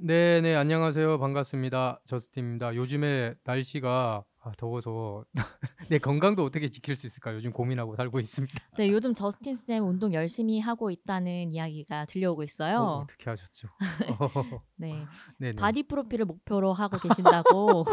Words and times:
네 0.00 0.40
네 0.40 0.54
안녕하세요. 0.54 1.18
반갑습니다. 1.18 2.00
저스틴입니다. 2.04 2.76
요즘에 2.76 3.34
날씨가 3.44 4.24
아, 4.40 4.52
더워서 4.56 5.24
내 5.90 5.98
건강도 5.98 6.44
어떻게 6.44 6.68
지킬 6.68 6.94
수 6.94 7.08
있을까 7.08 7.34
요즘 7.34 7.50
고민하고 7.50 7.96
살고 7.96 8.20
있습니다. 8.20 8.54
네, 8.78 8.88
요즘 8.90 9.12
저스틴 9.12 9.56
쌤 9.56 9.84
운동 9.88 10.14
열심히 10.14 10.60
하고 10.60 10.92
있다는 10.92 11.50
이야기가 11.50 12.04
들려오고 12.04 12.44
있어요. 12.44 12.78
어, 12.78 12.98
어떻게 12.98 13.28
하셨죠? 13.28 13.68
네, 14.76 14.94
네네. 15.38 15.56
바디 15.56 15.82
프로필을 15.82 16.24
목표로 16.26 16.72
하고 16.72 16.98
계신다고 17.00 17.84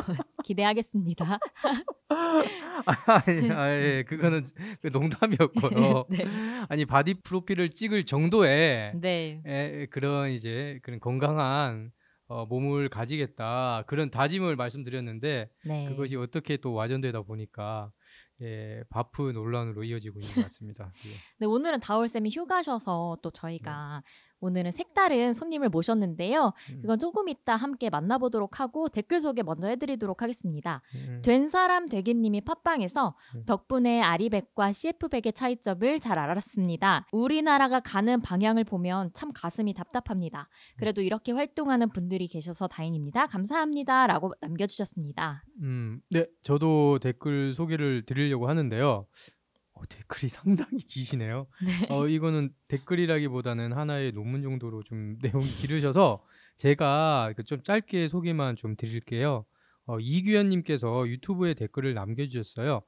기대하겠습니다. 0.43 1.39
아니, 3.07 3.51
아, 3.51 3.71
예, 3.71 4.03
그거는 4.07 4.45
그 4.81 4.87
농담이었고요. 4.89 6.05
네, 6.09 6.23
아니 6.69 6.85
바디 6.85 7.15
프로필을 7.23 7.69
찍을 7.71 8.03
정도의 8.03 8.93
네, 9.01 9.41
에, 9.47 9.87
그런 9.87 10.29
이제 10.29 10.79
그런 10.83 10.99
건강한 10.99 11.91
어, 12.27 12.45
몸을 12.45 12.89
가지겠다 12.89 13.83
그런 13.87 14.09
다짐을 14.09 14.55
말씀드렸는데 14.55 15.49
네. 15.65 15.85
그것이 15.89 16.15
어떻게 16.15 16.57
또 16.57 16.73
와전되다 16.73 17.21
보니까 17.21 17.91
예, 18.41 18.83
바프 18.89 19.31
논란으로 19.31 19.83
이어지고 19.85 20.19
있는 20.19 20.35
것 20.35 20.41
같습니다. 20.41 20.91
예. 21.05 21.11
네, 21.39 21.45
오늘은 21.45 21.79
다올 21.79 22.07
쌤이 22.07 22.31
휴가셔서 22.31 23.17
또 23.21 23.31
저희가 23.31 24.03
오늘은 24.39 24.71
색다른 24.71 25.33
손님을 25.33 25.69
모셨는데요. 25.69 26.53
음, 26.71 26.81
그건 26.81 26.99
조금 26.99 27.29
이따 27.29 27.55
함께 27.55 27.89
만나보도록 27.89 28.59
하고 28.59 28.89
댓글 28.89 29.19
소개 29.19 29.43
먼저 29.43 29.67
해드리도록 29.67 30.21
하겠습니다. 30.21 30.81
음, 30.95 31.21
된 31.23 31.47
사람 31.49 31.87
되겠님이 31.89 32.41
팟빵에서 32.41 33.15
음. 33.35 33.45
덕분에 33.45 34.01
RE백과 34.01 34.71
CF백의 34.71 35.33
차이점을 35.33 35.99
잘 35.99 36.19
알았습니다. 36.19 37.07
우리나라가 37.11 37.79
가는 37.79 38.21
방향을 38.21 38.63
보면 38.63 39.11
참 39.13 39.31
가슴이 39.33 39.73
답답합니다. 39.73 40.49
그래도 40.77 41.01
이렇게 41.01 41.31
활동하는 41.31 41.89
분들이 41.89 42.27
계셔서 42.27 42.67
다행입니다. 42.67 43.27
감사합니다. 43.27 44.07
라고 44.07 44.33
남겨주셨습니다. 44.41 45.43
음, 45.61 46.01
네, 46.09 46.25
저도 46.41 46.99
댓글 46.99 47.53
소개를 47.53 48.05
드리려고 48.05 48.47
하는데요. 48.47 49.07
어, 49.75 49.85
댓글이 49.87 50.29
상당히 50.29 50.77
기시네요. 50.79 51.47
네. 51.63 51.87
어, 51.93 52.07
이거는 52.07 52.51
댓글이라기보다는 52.67 53.73
하나의 53.73 54.11
논문 54.13 54.41
정도로 54.41 54.83
좀 54.83 55.17
내용이 55.21 55.45
길으셔서 55.45 56.23
제가 56.57 57.33
그 57.35 57.43
좀 57.43 57.61
짧게 57.63 58.07
소개만 58.07 58.55
좀 58.55 58.75
드릴게요. 58.75 59.45
어, 59.85 59.99
이규현님께서 59.99 61.07
유튜브에 61.07 61.53
댓글을 61.53 61.93
남겨주셨어요. 61.93 62.81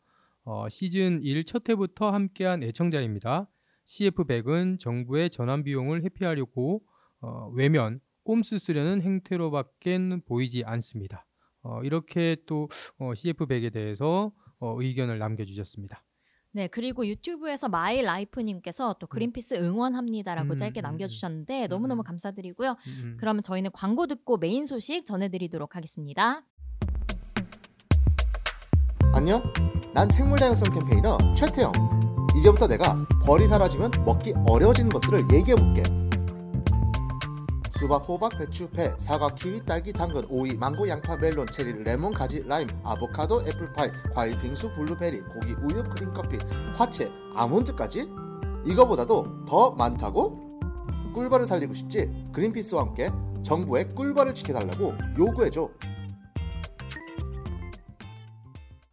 어, 0.45 0.69
시즌 0.69 1.21
1 1.23 1.43
첫 1.43 1.67
회부터 1.69 2.09
함께한 2.11 2.63
애청자입니다. 2.63 3.49
CF100은 3.85 4.79
정부의 4.79 5.29
전환 5.29 5.63
비용을 5.63 6.03
회피하려고 6.03 6.81
어, 7.21 7.49
외면, 7.53 7.99
꼼수 8.23 8.57
쓰려는 8.57 9.01
행태로밖엔 9.01 10.21
보이지 10.25 10.63
않습니다. 10.65 11.25
어, 11.63 11.81
이렇게 11.83 12.37
또 12.45 12.69
어, 12.97 13.11
CF100에 13.13 13.71
대해서 13.73 14.31
어, 14.59 14.81
의견을 14.81 15.19
남겨주셨습니다. 15.19 16.03
네, 16.57 16.65
그리고 16.65 17.05
유튜브에서 17.05 17.69
마이 17.69 18.01
라이프님께서 18.01 18.95
또 18.99 19.05
그린피스 19.05 19.53
응원합니다라고 19.53 20.53
음, 20.53 20.55
짧게 20.55 20.81
음, 20.81 20.81
남겨주셨는데 20.81 21.65
음, 21.65 21.69
너무너무 21.69 22.01
음. 22.01 22.03
감사드리고요. 22.03 22.71
음, 22.71 22.77
음. 23.03 23.17
그러면 23.19 23.43
저희는 23.43 23.69
광고 23.73 24.07
듣고 24.07 24.37
메인 24.37 24.65
소식 24.65 25.05
전해드리도록 25.05 25.75
하겠습니다. 25.75 26.41
안녕? 29.13 29.43
난 29.93 30.09
생물 30.09 30.39
다양성 30.39 30.73
campaigner 30.73 31.19
최태영. 31.35 31.71
이제부터 32.39 32.67
내가 32.67 33.05
벌이 33.23 33.45
사라지면 33.45 33.91
먹기 34.03 34.33
어려워지는 34.47 34.89
것들을 34.89 35.25
얘기해볼게. 35.31 36.06
수박, 37.77 38.09
호박, 38.09 38.35
배추, 38.39 38.67
배, 38.71 38.91
사과, 38.97 39.29
키위, 39.29 39.63
딸기, 39.63 39.93
당근, 39.93 40.25
오이, 40.29 40.55
망고, 40.55 40.89
양파, 40.89 41.15
멜론, 41.15 41.45
체리, 41.45 41.83
레몬, 41.83 42.11
가지, 42.11 42.41
라임, 42.43 42.67
아보카도, 42.83 43.41
애플파이, 43.47 43.91
과일, 44.11 44.41
빙수, 44.41 44.73
블루베리, 44.73 45.21
고기, 45.21 45.53
우유, 45.61 45.83
크림, 45.83 46.11
커피, 46.11 46.37
화채, 46.73 47.11
아몬드까지? 47.35 48.09
이거보다도 48.65 49.45
더 49.47 49.71
많다고? 49.71 50.59
꿀벌을 51.13 51.45
살리고 51.45 51.75
싶지? 51.75 52.29
그린피스와 52.33 52.81
함께 52.81 53.11
정부의 53.43 53.93
꿀벌을 53.93 54.33
지켜달라고 54.33 54.95
요구해줘. 55.19 55.69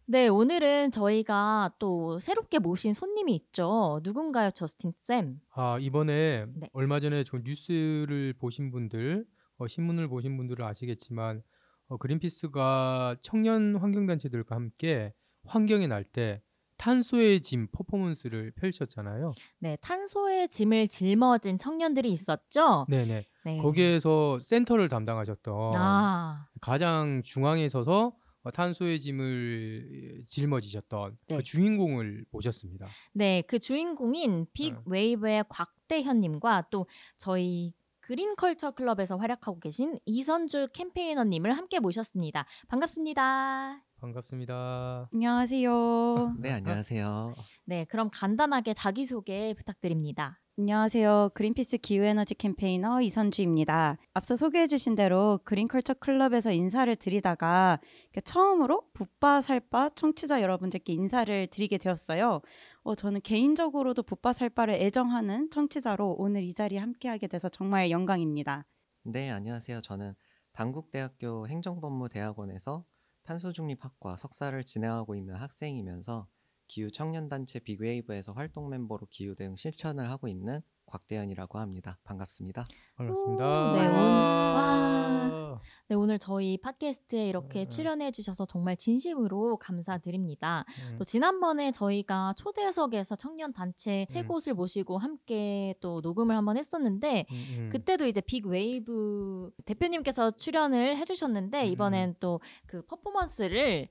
네, 0.07 0.27
오늘은 0.27 0.91
저희가 0.91 1.73
또 1.79 2.19
새롭게 2.19 2.59
모신 2.59 2.93
손님이 2.93 3.33
있죠. 3.35 3.99
누군가요, 4.03 4.51
저스틴 4.51 4.93
쌤? 5.01 5.39
아 5.51 5.79
이번에 5.79 6.45
네. 6.53 6.69
얼마 6.73 6.99
전에 6.99 7.23
저 7.23 7.39
뉴스를 7.43 8.33
보신 8.37 8.69
분들 8.71 9.25
어, 9.57 9.67
신문을 9.67 10.07
보신 10.07 10.37
분들은 10.37 10.63
아시겠지만 10.63 11.41
어, 11.87 11.97
그린피스가 11.97 13.17
청년 13.21 13.75
환경단체들과 13.77 14.55
함께 14.55 15.13
환경의 15.45 15.87
날 15.87 16.03
때 16.03 16.41
탄소의 16.77 17.41
짐 17.41 17.67
퍼포먼스를 17.71 18.51
펼쳤잖아요. 18.51 19.31
네, 19.59 19.77
탄소의 19.77 20.49
짐을 20.49 20.89
짊어진 20.89 21.57
청년들이 21.57 22.11
있었죠. 22.11 22.85
네네. 22.89 23.25
네. 23.45 23.57
거기에서 23.59 24.39
센터를 24.41 24.89
담당하셨던 24.89 25.71
아, 25.75 26.47
가장 26.61 27.21
중앙에 27.23 27.69
서서 27.69 28.07
어, 28.07 28.13
탄소의 28.51 28.99
짐을 28.99 30.23
짊어지셨던 30.25 31.17
네. 31.27 31.37
그 31.37 31.43
주인공을 31.43 32.25
모셨습니다. 32.31 32.87
네, 33.13 33.41
그 33.43 33.59
주인공인 33.59 34.47
빅 34.53 34.73
네. 34.73 34.79
웨이브의 34.85 35.45
곽대현님과 35.49 36.67
또 36.69 36.87
저희 37.17 37.73
그린컬처 38.01 38.71
클럽에서 38.71 39.17
활약하고 39.17 39.59
계신 39.59 39.97
이선주 40.05 40.69
캠페이너님을 40.73 41.53
함께 41.53 41.79
모셨습니다. 41.79 42.45
반갑습니다. 42.67 43.83
반갑습니다. 43.99 45.09
안녕하세요. 45.11 46.35
네, 46.37 46.51
안녕하세요. 46.51 47.33
네, 47.63 47.85
그럼 47.85 48.09
간단하게 48.13 48.75
자기소개 48.75 49.55
부탁드립니다. 49.57 50.39
안녕하세요. 50.57 51.31
그린피스 51.33 51.79
기후에너지 51.79 52.33
캠페이너 52.33 53.01
이선주입니다. 53.01 53.97
앞서 54.13 54.37
소개해 54.37 54.67
주신 54.67 54.95
대로 54.95 55.37
그린컬처 55.43 55.95
클럽에서 55.95 56.53
인사를 56.53 56.95
드리다가 56.95 57.81
처음으로 58.23 58.87
붓바 58.93 59.41
살바 59.41 59.89
청취자 59.95 60.41
여러분들께 60.41 60.93
인사를 60.93 61.47
드리게 61.47 61.77
되었어요. 61.77 62.39
어, 62.83 62.95
저는 62.95 63.19
개인적으로도 63.19 64.03
붓바 64.03 64.31
살바를 64.31 64.75
애정하는 64.75 65.49
청취자로 65.49 66.15
오늘 66.17 66.43
이 66.43 66.53
자리에 66.53 66.79
함께하게 66.79 67.27
돼서 67.27 67.49
정말 67.49 67.91
영광입니다. 67.91 68.65
네, 69.03 69.29
안녕하세요. 69.31 69.81
저는 69.81 70.13
당국대학교 70.53 71.49
행정법무대학원에서 71.49 72.85
탄소중립학과 73.23 74.15
석사를 74.15 74.63
진행하고 74.63 75.15
있는 75.15 75.35
학생이면서 75.35 76.29
기후 76.67 76.91
청년단체 76.91 77.59
빅웨이브에서 77.59 78.33
활동 78.33 78.69
멤버로 78.69 79.07
기후 79.09 79.35
대응 79.35 79.55
실천을 79.55 80.09
하고 80.09 80.27
있는 80.27 80.61
곽대현이라고 80.87 81.57
합니다. 81.59 81.97
반갑습니다. 82.03 82.65
반갑습니다. 82.95 83.71
오, 83.71 83.75
네, 83.75 83.87
오늘- 83.87 83.91
와. 83.99 85.61
네, 85.87 85.95
오늘 85.95 86.19
저희 86.19 86.57
팟캐스트에 86.59 87.27
이렇게 87.27 87.63
음. 87.63 87.69
출연해 87.69 88.11
주셔서 88.11 88.45
정말 88.45 88.75
진심으로 88.77 89.57
감사드립니다. 89.57 90.65
음. 90.91 90.97
또 90.99 91.03
지난번에 91.03 91.71
저희가 91.71 92.33
초대석에서 92.37 93.15
청년 93.15 93.51
단체 93.53 94.05
세 94.09 94.21
음. 94.21 94.27
곳을 94.27 94.53
모시고 94.53 94.97
함께 94.97 95.73
또 95.79 96.01
녹음을 96.01 96.35
한번 96.35 96.57
했었는데 96.57 97.25
음, 97.31 97.35
음. 97.57 97.69
그때도 97.71 98.05
이제 98.05 98.21
빅 98.21 98.45
웨이브 98.45 99.51
대표님께서 99.65 100.31
출연을 100.31 100.97
해 100.97 101.05
주셨는데 101.05 101.65
음, 101.67 101.71
이번엔 101.71 102.15
또 102.19 102.39
그 102.67 102.85
퍼포먼스를 102.85 103.87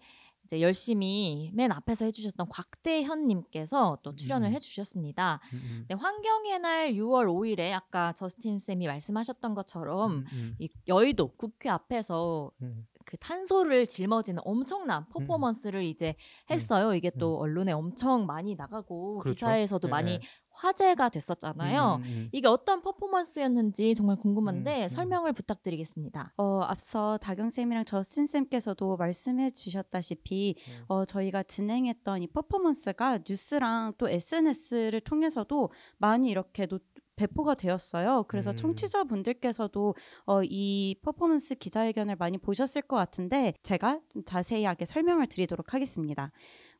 이제 0.55 0.61
열심히 0.61 1.51
맨 1.53 1.73
앞에서 1.73 2.05
해주셨던 2.05 2.49
곽대현님께서 2.49 3.99
또 4.03 4.15
출연을 4.15 4.49
음. 4.49 4.53
해주셨습니다. 4.53 5.41
음, 5.53 5.61
음. 5.65 5.85
네, 5.89 5.95
환경의 5.95 6.61
날 6.61 6.93
6월 6.95 7.27
5일에 7.27 7.73
아까 7.73 8.12
저스틴 8.12 8.61
쌤이 8.61 8.87
말씀하셨던 8.87 9.55
것처럼 9.55 10.12
음, 10.12 10.25
음, 10.33 10.56
이 10.59 10.69
여의도 10.87 11.33
국회 11.37 11.69
앞에서 11.69 12.53
음. 12.62 12.87
그그 13.15 13.17
탄소를 13.19 13.87
짊어지는 13.87 14.43
엄청난 14.45 15.07
퍼포먼스를 15.09 15.85
이제 15.85 16.15
했어요. 16.51 16.95
이게 16.95 17.11
또 17.11 17.39
언론에 17.39 17.73
엄청 17.73 18.27
많이 18.27 18.55
나가고 18.55 19.19
그렇죠. 19.19 19.35
기사에서도 19.35 19.89
예, 19.89 19.91
많이 19.91 20.13
예. 20.13 20.21
화제가 20.51 21.09
됐었잖아요. 21.09 21.97
음, 21.97 22.03
음, 22.03 22.09
음. 22.09 22.29
이게 22.33 22.47
어떤 22.47 22.81
퍼포먼스였는지 22.83 23.95
정말 23.95 24.17
궁금한데 24.17 24.83
음, 24.83 24.85
음. 24.85 24.89
설명을 24.89 25.33
부탁드리겠습니다. 25.33 26.33
어, 26.37 26.61
앞서 26.63 27.19
다경 27.19 27.51
쌤이랑 27.51 27.85
저스틴 27.85 28.27
쌤께서도 28.27 28.97
말씀해 28.97 29.51
주셨다시피 29.51 30.57
음. 30.69 30.85
어, 30.89 31.05
저희가 31.05 31.43
진행했던 31.43 32.23
이 32.23 32.27
퍼포먼스가 32.29 33.19
뉴스랑 33.29 33.95
또 33.99 34.09
SNS를 34.09 35.01
통해서도 35.01 35.71
많이 35.99 36.31
이렇게 36.31 36.67
노, 36.67 36.79
배포가 37.17 37.55
되었어요. 37.55 38.25
그래서 38.29 38.51
음. 38.51 38.57
청취자분들께서도 38.57 39.95
어, 40.27 40.43
이 40.45 40.97
퍼포먼스 41.03 41.55
기자회견을 41.55 42.17
많이 42.17 42.39
보셨을 42.39 42.83
것 42.83 42.97
같은데 42.97 43.55
제가 43.63 44.01
좀 44.09 44.25
자세하게 44.25 44.85
설명을 44.85 45.27
드리도록 45.27 45.75
하겠습니다. 45.75 46.33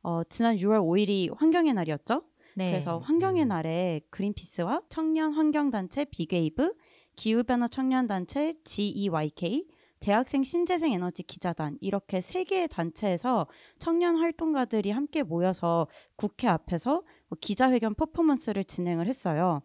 어, 0.03 0.23
지난 0.29 0.57
6월 0.57 0.81
5일이 0.81 1.35
환경의 1.37 1.75
날이었죠. 1.75 2.23
네. 2.57 2.71
그래서 2.71 2.99
환경의 2.99 3.45
음. 3.45 3.49
날에 3.49 4.01
그린피스와 4.11 4.83
청년 4.89 5.33
환경단체 5.33 6.07
비게이브, 6.07 6.75
기후변화 7.17 7.69
청년단체 7.69 8.55
GEYK, 8.65 9.67
대학생 10.01 10.43
신재생 10.43 10.93
에너지 10.93 11.23
기자단 11.23 11.79
이렇게 11.81 12.21
세 12.21 12.45
개의 12.45 12.69
단체에서 12.69 13.47
청년 13.79 14.17
활동가들이 14.17 14.91
함께 14.91 15.23
모여서 15.23 15.87
국회 16.17 16.47
앞에서 16.47 17.03
뭐 17.29 17.39
기자회견 17.41 17.95
퍼포먼스를 17.95 18.65
진행을 18.65 19.07
했어요. 19.07 19.63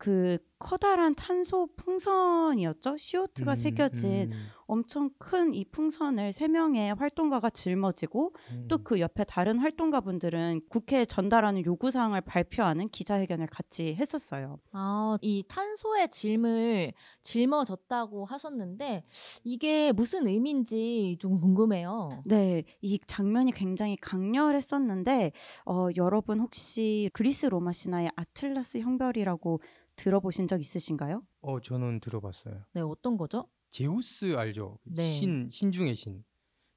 그 0.00 0.38
커다란 0.58 1.14
탄소 1.14 1.68
풍선이었죠. 1.76 2.94
CO2가 2.94 3.50
음, 3.50 3.54
새겨진 3.54 4.32
음, 4.32 4.48
엄청 4.70 5.10
큰 5.18 5.50
이 5.54 5.64
풍선을 5.64 6.32
세 6.32 6.48
명의 6.48 6.94
활동가가 6.94 7.50
짊어지고 7.50 8.34
음. 8.52 8.68
또그 8.68 9.00
옆에 9.00 9.24
다른 9.24 9.58
활동가 9.58 10.00
분들은 10.00 10.62
국회에 10.68 11.04
전달하는 11.04 11.64
요구 11.64 11.90
사항을 11.90 12.20
발표하는 12.20 12.88
기자회견을 12.88 13.46
같이 13.48 13.94
했었어요. 13.94 14.58
아, 14.72 15.18
이 15.22 15.42
탄소의 15.48 16.08
짐을 16.08 16.92
짊어졌다고 17.22 18.24
하셨는데 18.24 19.04
이게 19.44 19.92
무슨 19.92 20.26
의미인지 20.26 21.16
좀 21.20 21.38
궁금해요. 21.38 22.22
네, 22.26 22.64
이 22.80 22.98
장면이 23.06 23.52
굉장히 23.52 23.96
강렬했었는데 23.96 25.32
어, 25.66 25.88
여러분 25.96 26.40
혹시 26.40 27.10
그리스 27.12 27.46
로마 27.46 27.72
신화의 27.72 28.10
아틀라스 28.14 28.78
형별이라고 28.78 29.60
들어보신 29.96 30.48
적 30.48 30.60
있으신가요? 30.60 31.22
어 31.42 31.60
저는 31.60 32.00
들어봤어요. 32.00 32.64
네, 32.72 32.80
어떤 32.80 33.16
거죠? 33.16 33.46
제우스 33.70 34.36
알죠? 34.36 34.78
네. 34.84 35.04
신 35.04 35.48
신 35.48 35.72
중의 35.72 35.94
신. 35.94 36.24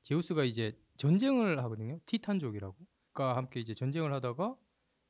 제우스가 0.03 0.43
이제 0.43 0.77
전쟁을 0.97 1.57
하거든요. 1.63 1.99
티탄족이라고. 2.05 2.75
가 3.13 3.35
함께 3.35 3.59
이제 3.59 3.73
전쟁을 3.75 4.11
하다가 4.13 4.55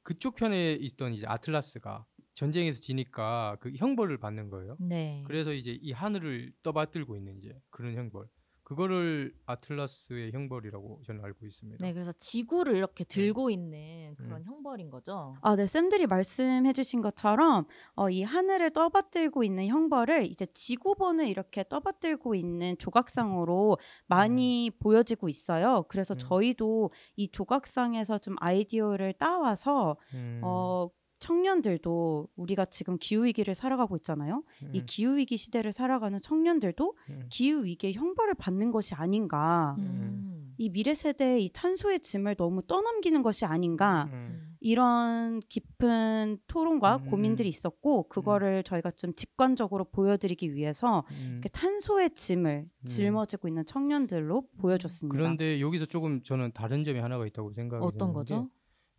그쪽 0.04 0.36
편에 0.36 0.74
있던 0.74 1.14
이제 1.14 1.26
아틀라스가 1.26 2.06
전쟁에서 2.34 2.82
지니까 2.82 3.56
그 3.62 3.72
형벌을 3.78 4.18
받는 4.18 4.50
거예요. 4.50 4.76
네. 4.80 5.24
그래서 5.26 5.54
이제 5.54 5.72
이 5.82 5.92
하늘을 5.94 6.52
떠받들고 6.64 7.16
있는 7.16 7.38
이제 7.38 7.58
그런 7.70 7.96
형벌. 7.96 8.28
그거를 8.63 9.36
아틀라스의 9.45 10.31
형벌이라고 10.31 11.01
저는 11.06 11.24
알고 11.24 11.45
있습니다. 11.45 11.86
네, 11.86 11.94
그래서 11.94 12.12
지구를 12.13 12.75
이렇게 12.75 13.04
들고 13.04 13.50
있는 13.50 14.15
그런 14.15 14.42
음. 14.42 14.45
형벌인 14.45 14.89
거죠. 14.89 15.36
아, 15.42 15.56
네, 15.56 15.68
쌤들이 15.68 16.07
말씀해주신 16.07 17.01
것처럼 17.01 17.65
어, 17.95 18.10
이 18.10 18.24
하늘을 18.24 18.71
떠받들고 18.71 19.44
있는 19.44 19.68
형벌을 19.68 20.25
이제 20.25 20.45
지구본을 20.45 21.27
이렇게 21.27 21.65
떠받들고 21.68 22.36
있는 22.36 22.77
조각상으로 22.77 23.77
많이 24.07 24.71
보여지고 24.80 25.27
있어요. 25.27 25.83
그래서 25.89 26.13
음. 26.13 26.19
저희도 26.19 26.92
이 27.18 27.27
조각상에서 27.27 28.19
좀 28.19 28.36
아이디어를 28.39 29.13
따와서 29.19 29.98
음, 30.13 30.39
어, 30.44 30.89
청년들도 31.24 32.28
우리가 32.36 32.66
지금 32.66 32.98
기후 33.00 33.24
위기를 33.24 33.56
살아가고 33.56 33.96
있잖아요. 33.98 34.44
이 34.74 34.80
음, 34.80 34.86
기후 34.86 35.16
위기 35.16 35.38
시대를 35.38 35.72
살아가는 35.72 36.20
청년들도 36.20 36.98
음, 37.10 37.25
기후 37.30 37.64
위기의 37.64 37.94
형벌을 37.94 38.34
받는 38.34 38.72
것이 38.72 38.94
아닌가. 38.94 39.78
음. 39.80 40.54
이 40.58 40.70
미래 40.70 40.94
세대의 40.94 41.46
이 41.46 41.50
탄소의 41.54 42.02
짐을 42.02 42.36
너무 42.36 42.62
떠넘기는 42.62 43.22
것이 43.24 43.46
아닌가. 43.46 44.10
음, 44.12 44.14
음. 44.14 44.56
이런 44.60 45.40
깊은 45.48 46.40
토론과 46.48 46.98
음, 46.98 47.10
고민들이 47.10 47.48
있었고 47.48 48.10
그거를 48.10 48.64
저희가 48.64 48.92
좀 48.92 49.14
직관적으로 49.14 49.86
보여드리기 49.86 50.54
위해서 50.54 51.06
음. 51.12 51.31
이렇게 51.34 51.50
탄소의 51.50 52.12
짐을 52.12 52.70
짊어지고 52.86 53.48
있는 53.48 53.66
청년들로 53.66 54.48
보여줬습니다. 54.58 55.18
그런데 55.18 55.62
여기서 55.62 55.86
조금 55.86 56.22
저는 56.22 56.52
다른 56.54 56.84
점이 56.84 57.00
하나가 57.00 57.25
있다고 57.25 57.54
생각이 57.54 57.84
어떤 57.84 57.98
드는 57.98 58.12
게 58.12 58.14
거죠? 58.14 58.50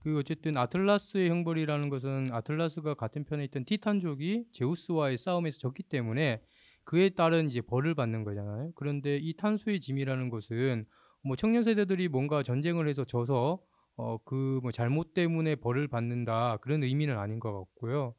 그 0.05 0.19
어쨌든 0.19 0.57
아틀라스의 0.59 1.31
형벌이라는 1.31 1.89
것은 1.89 2.29
아틀라스가 2.31 2.95
같은 2.95 3.25
편에 3.25 3.45
있던 3.45 3.65
티탄족이 3.65 4.49
제우스와의 4.53 5.17
싸움에서 5.17 5.59
졌기 5.59 5.83
때문에 5.85 6.43
그에 6.85 7.09
따른 7.09 7.47
이제 7.49 7.63
벌을 7.63 7.95
받는 7.95 8.25
거잖아요. 8.25 8.73
그런데 8.75 9.17
이 9.17 9.35
탄소의 9.35 9.81
짐이라는 9.81 10.29
것은 10.29 10.85
뭐 11.25 11.37
청년 11.37 11.63
세대들이 11.65 12.09
뭔가 12.09 12.43
전쟁을 12.43 12.87
해서 12.89 13.05
져서 13.05 13.61
어 13.97 14.19
그 14.25 14.61
뭐 14.63 14.73
잘못 14.73 15.15
때문에 15.15 15.55
벌을 15.57 15.89
받는다 15.89 16.59
그런 16.59 16.83
의미는 16.83 17.17
아닌 17.19 17.41
것 17.41 17.53
같고요. 17.53 18.15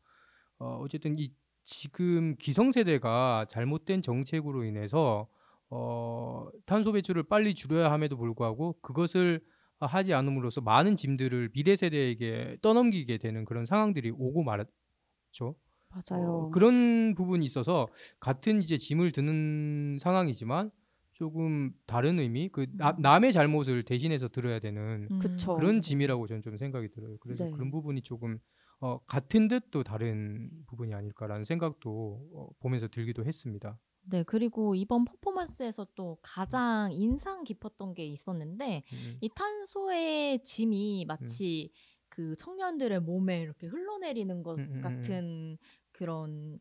어 0.60 0.78
어쨌든 0.82 1.16
이 1.20 1.32
지금 1.64 2.36
기성 2.38 2.72
세대가 2.72 3.46
잘못된 3.50 4.02
정책으로 4.02 4.64
인해서 4.66 5.28
어 5.70 6.48
탄소 6.66 6.92
배출을 6.94 7.24
빨리 7.24 7.54
줄여야 7.56 7.92
함에도 7.92 8.18
불구하고 8.18 8.80
그것을 8.82 9.42
아, 9.44 9.55
하지 9.80 10.14
않음으로써 10.14 10.62
많은 10.62 10.96
짐들을 10.96 11.50
미래 11.54 11.76
세대에게 11.76 12.58
떠넘기게 12.62 13.18
되는 13.18 13.46
그런 13.46 13.66
상황들이 13.66 14.12
오고 14.12 14.44
말았죠. 14.44 15.56
맞아요. 15.90 16.30
어, 16.32 16.50
그런 16.50 17.14
부분이 17.16 17.46
있어서 17.46 17.88
같은 18.20 18.62
이제 18.62 18.78
짐을 18.78 19.12
드는 19.12 19.98
상황이지만 20.00 20.72
조금 21.14 21.72
다른 21.86 22.20
의미, 22.20 22.50
그 22.50 22.66
나- 22.74 22.92
음. 22.92 23.02
남의 23.02 23.32
잘못을 23.32 23.84
대신해서 23.84 24.28
들어야 24.28 24.60
되는 24.60 25.08
음. 25.10 25.20
그런 25.56 25.82
짐이라고 25.82 26.28
저는 26.28 26.42
좀 26.42 26.58
생각이 26.58 26.90
들어요. 26.90 27.18
그래서 27.20 27.46
네. 27.46 27.52
그런 27.52 27.72
부분이 27.72 28.02
조금 28.02 28.38
어, 28.82 29.00
같은 29.06 29.48
듯 29.48 29.72
또 29.72 29.84
다른 29.84 30.50
부분이 30.68 30.94
아닐까라는 30.94 31.46
생각도 31.46 32.28
어, 32.34 32.50
보면서 32.60 32.88
들기도 32.90 33.24
했습니다. 33.26 33.80
네, 34.08 34.24
그리고 34.24 34.76
이번 34.76 35.06
퍼포먼스에서 35.06 35.88
또 35.96 36.18
가장 36.22 36.92
인상 36.94 37.44
깊었던 37.44 37.94
게 37.96 38.06
있었는데 38.06 38.84
음, 38.94 39.18
이 39.22 39.30
탄소의 39.30 40.44
짐이 40.44 41.06
마치 41.08 41.72
그 42.10 42.36
청년들의 42.36 43.02
몸에 43.02 43.42
이렇게 43.42 43.68
흘러내리는 43.68 44.44
것 44.44 44.58
음, 44.58 44.64
음, 44.64 44.68
음, 44.70 44.76
음. 44.78 44.82
같은 44.82 45.58
그런 45.92 46.60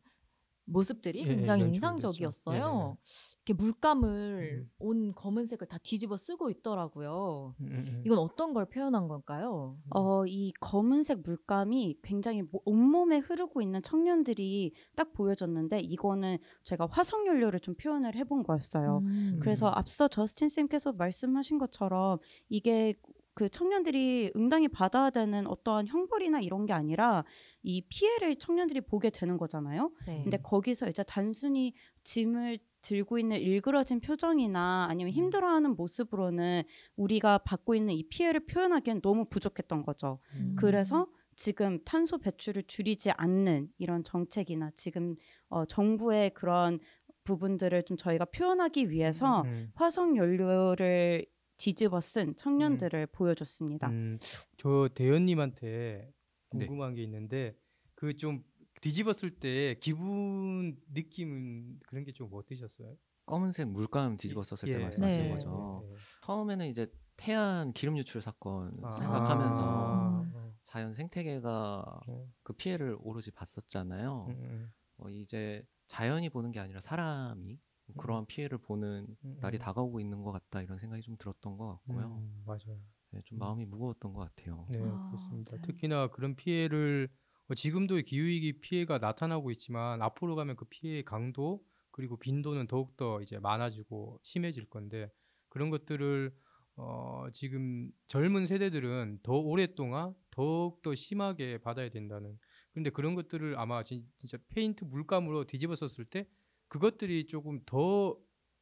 모습들이 0.65 1.19
예, 1.19 1.23
예, 1.23 1.35
굉장히 1.35 1.63
인상적이었어요. 1.65 2.97
됐죠. 3.03 3.37
이렇게 3.47 3.63
물감을 3.63 4.63
음. 4.63 4.71
온 4.79 5.13
검은색을 5.13 5.67
다 5.67 5.77
뒤집어 5.77 6.17
쓰고 6.17 6.49
있더라고요. 6.49 7.53
음, 7.59 7.65
음, 7.67 7.85
음. 7.87 8.03
이건 8.05 8.17
어떤 8.17 8.53
걸 8.53 8.65
표현한 8.65 9.07
걸까요? 9.07 9.77
어, 9.91 10.25
이 10.25 10.51
검은색 10.59 11.21
물감이 11.23 11.99
굉장히 12.01 12.41
모- 12.41 12.61
온몸에 12.65 13.19
흐르고 13.19 13.61
있는 13.61 13.83
청년들이 13.83 14.73
딱 14.95 15.13
보여졌는데 15.13 15.79
이거는 15.81 16.39
제가 16.63 16.87
화석 16.89 17.27
연료를 17.27 17.59
좀 17.59 17.75
표현을 17.75 18.15
해본 18.15 18.43
거였어요. 18.43 19.01
음. 19.03 19.39
그래서 19.41 19.67
앞서 19.67 20.07
저스틴 20.07 20.49
쌤께서 20.49 20.93
말씀하신 20.93 21.59
것처럼 21.59 22.17
이게 22.49 22.95
그 23.35 23.49
청년들이 23.49 24.31
응당히 24.35 24.69
받아야 24.69 25.09
되는 25.09 25.45
어떠한 25.45 25.87
형벌이나 25.87 26.39
이런 26.39 26.65
게 26.65 26.73
아니라 26.73 27.25
이 27.61 27.81
피해를 27.81 28.37
청년들이 28.37 28.81
보게 28.81 29.09
되는 29.09 29.37
거잖아요. 29.37 29.91
네. 30.07 30.21
근데 30.23 30.37
거기서 30.37 30.87
이제 30.87 31.03
단순히 31.03 31.73
짐을 32.03 32.57
들고 32.81 33.19
있는 33.19 33.37
일그러진 33.39 33.99
표정이나 33.99 34.87
아니면 34.89 35.11
힘들어하는 35.11 35.75
모습으로는 35.75 36.63
우리가 36.95 37.39
받고 37.39 37.75
있는 37.75 37.93
이 37.93 38.07
피해를 38.07 38.45
표현하기엔 38.45 39.01
너무 39.01 39.25
부족했던 39.25 39.83
거죠. 39.83 40.19
음. 40.35 40.55
그래서 40.57 41.07
지금 41.35 41.83
탄소 41.83 42.17
배출을 42.17 42.63
줄이지 42.67 43.11
않는 43.11 43.67
이런 43.79 44.03
정책이나 44.03 44.71
지금 44.75 45.15
어, 45.49 45.65
정부의 45.65 46.33
그런 46.33 46.79
부분들을 47.25 47.83
좀 47.83 47.97
저희가 47.97 48.25
표현하기 48.25 48.91
위해서 48.91 49.41
음. 49.41 49.71
화석 49.73 50.15
연료를 50.15 51.25
뒤집어 51.57 52.01
쓴 52.01 52.35
청년들을 52.35 53.07
보여줬습니다. 53.07 53.89
음, 53.89 54.19
저 54.57 54.89
대현님한테 54.93 56.11
네. 56.51 56.65
궁금한 56.67 56.95
게 56.95 57.03
있는데 57.03 57.55
그 57.95 58.13
좀 58.15 58.43
뒤집었을 58.81 59.31
때 59.39 59.75
기분 59.79 60.77
느낌은 60.93 61.79
그런 61.87 62.03
게 62.03 62.11
좀 62.11 62.29
어떠셨어요? 62.31 62.95
검은색 63.25 63.69
물감 63.69 64.17
뒤집었었을 64.17 64.69
때 64.69 64.77
예. 64.79 64.83
말씀하시는 64.83 65.25
네. 65.27 65.31
거죠. 65.33 65.87
예. 65.89 65.95
처음에는 66.25 66.67
이제 66.67 66.87
태안 67.17 67.71
기름 67.73 67.97
유출 67.97 68.21
사건 68.21 68.77
아. 68.83 68.89
생각하면서 68.91 69.61
아. 69.63 70.51
자연 70.65 70.93
생태계가 70.93 72.01
어. 72.07 72.27
그 72.43 72.53
피해를 72.53 72.97
오로지 72.99 73.31
봤었잖아요. 73.31 74.27
음, 74.29 74.35
음, 74.43 74.73
어, 74.97 75.09
이제 75.09 75.63
자연이 75.87 76.29
보는 76.29 76.51
게 76.51 76.59
아니라 76.59 76.81
사람이 76.81 77.57
그러한 77.97 78.25
피해를 78.25 78.57
보는 78.57 79.07
음, 79.23 79.37
날이 79.41 79.57
음. 79.57 79.59
다가오고 79.59 79.99
있는 79.99 80.23
것 80.23 80.31
같다 80.31 80.61
이런 80.61 80.79
생각이 80.79 81.01
좀 81.01 81.17
들었던 81.17 81.57
것 81.57 81.67
같고요. 81.67 82.05
음, 82.05 82.43
맞아요. 82.45 82.79
네, 83.11 83.21
좀 83.25 83.37
음. 83.37 83.39
마음이 83.39 83.65
무거웠던 83.65 84.13
것 84.13 84.21
같아요. 84.21 84.65
네, 84.69 84.79
아, 84.81 85.07
그렇습니다. 85.07 85.55
네. 85.55 85.61
특히나 85.61 86.07
그런 86.07 86.35
피해를 86.35 87.09
어, 87.47 87.53
지금도 87.53 87.95
기후위기 88.01 88.59
피해가 88.59 88.97
나타나고 88.97 89.51
있지만 89.51 90.01
앞으로 90.01 90.35
가면 90.35 90.55
그 90.55 90.65
피해의 90.65 91.03
강도 91.05 91.63
그리고 91.91 92.17
빈도는 92.17 92.67
더욱더 92.67 93.21
이제 93.21 93.39
많아지고 93.39 94.19
심해질 94.23 94.69
건데 94.69 95.09
그런 95.49 95.69
것들을 95.69 96.35
어, 96.77 97.27
지금 97.31 97.89
젊은 98.07 98.45
세대들은 98.45 99.19
더 99.23 99.33
오랫동안 99.37 100.13
더욱더 100.31 100.93
심하게 100.93 101.59
받아야 101.59 101.89
된다는 101.89 102.37
근데 102.73 102.89
그런 102.89 103.15
것들을 103.15 103.57
아마 103.57 103.83
진, 103.83 104.05
진짜 104.17 104.37
페인트 104.49 104.83
물감으로 104.83 105.45
뒤집어 105.45 105.75
썼을 105.75 106.05
때 106.05 106.27
그것들이 106.67 107.27
조금 107.27 107.59
더 107.65 108.17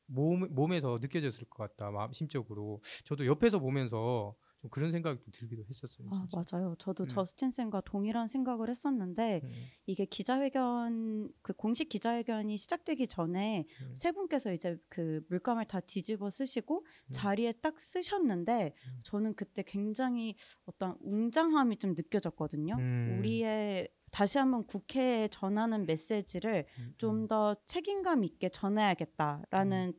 몸, 0.06 0.54
몸에서 0.54 1.00
느껴졌을 1.02 1.46
것 1.46 1.58
같다 1.58 1.92
마음 1.92 2.12
심적으로 2.12 2.82
저도 3.06 3.26
옆에서 3.26 3.60
보면서 3.60 4.36
좀 4.64 4.70
그런 4.70 4.92
생각이 4.92 5.20
좀 5.20 5.30
들기도 5.34 5.64
했었어요. 5.68 6.08
아, 6.10 6.26
진짜. 6.30 6.58
맞아요. 6.58 6.74
저도 6.80 7.04
음. 7.04 7.08
저스틴 7.10 7.52
쌤과 7.52 7.82
동일한 7.82 8.30
생각을 8.30 8.70
했었는데 8.70 9.42
음, 9.44 9.52
이게 9.86 10.06
기자회견 10.06 11.34
그 11.42 11.52
공식 11.52 11.90
기자회견이 11.90 12.56
시작되기 12.56 13.08
전에 13.08 13.66
음. 13.82 13.96
세 13.98 14.14
분께서 14.14 14.54
이제 14.54 14.78
그 14.88 15.22
물감을 15.28 15.66
다 15.66 15.82
뒤집어 15.82 16.30
쓰시고 16.30 16.86
음. 16.86 17.12
자리에 17.12 17.52
딱 17.62 17.78
쓰셨는데 17.78 18.74
음. 18.88 19.00
저는 19.04 19.36
그때 19.36 19.64
굉장히 19.64 20.36
어떤 20.66 20.96
웅장함이 21.02 21.76
좀 21.78 21.94
느껴졌거든요. 21.94 22.76
음. 22.80 23.18
우리의 23.20 23.90
다시 24.14 24.38
한번 24.38 24.66
국회에 24.68 25.28
전하는 25.30 25.88
메시지를 25.88 26.66
음, 26.78 26.94
좀 27.00 27.24
음. 27.24 27.28
더 27.28 27.56
책임감 27.66 28.24
있게 28.24 28.48
전해야겠다라는 28.48 29.94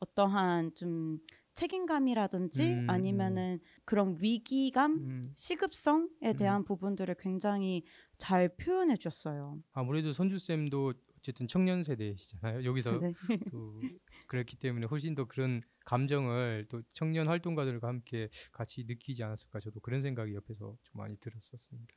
어떠한 0.00 0.74
좀 0.74 1.18
책임감이라든지 1.54 2.74
음, 2.74 2.90
아니면은 2.90 3.60
그런 3.86 4.18
위기감, 4.20 4.92
음. 4.92 5.32
시급성에 5.34 6.08
음. 6.24 6.36
대한 6.36 6.64
부분들을 6.64 7.14
굉장히 7.18 7.84
잘 8.18 8.54
표현해 8.54 8.96
주셨어요. 8.96 9.58
아무래도 9.72 10.12
선주 10.12 10.38
쌤도 10.38 10.92
어쨌든 11.18 11.48
청년 11.48 11.82
세대시잖아요. 11.82 12.64
여기서 12.64 12.90
네. 13.00 13.14
또 13.50 13.80
그렇기 14.26 14.56
때문에 14.56 14.86
훨씬 14.86 15.14
더 15.14 15.24
그런 15.24 15.62
감정을 15.86 16.66
또 16.68 16.82
청년 16.92 17.28
활동가들과 17.28 17.88
함께 17.88 18.28
같이 18.52 18.84
느끼지 18.84 19.24
않았을까 19.24 19.58
저도 19.60 19.80
그런 19.80 20.02
생각이 20.02 20.34
옆에서 20.34 20.76
좀 20.82 20.98
많이 20.98 21.16
들었었습니다. 21.16 21.94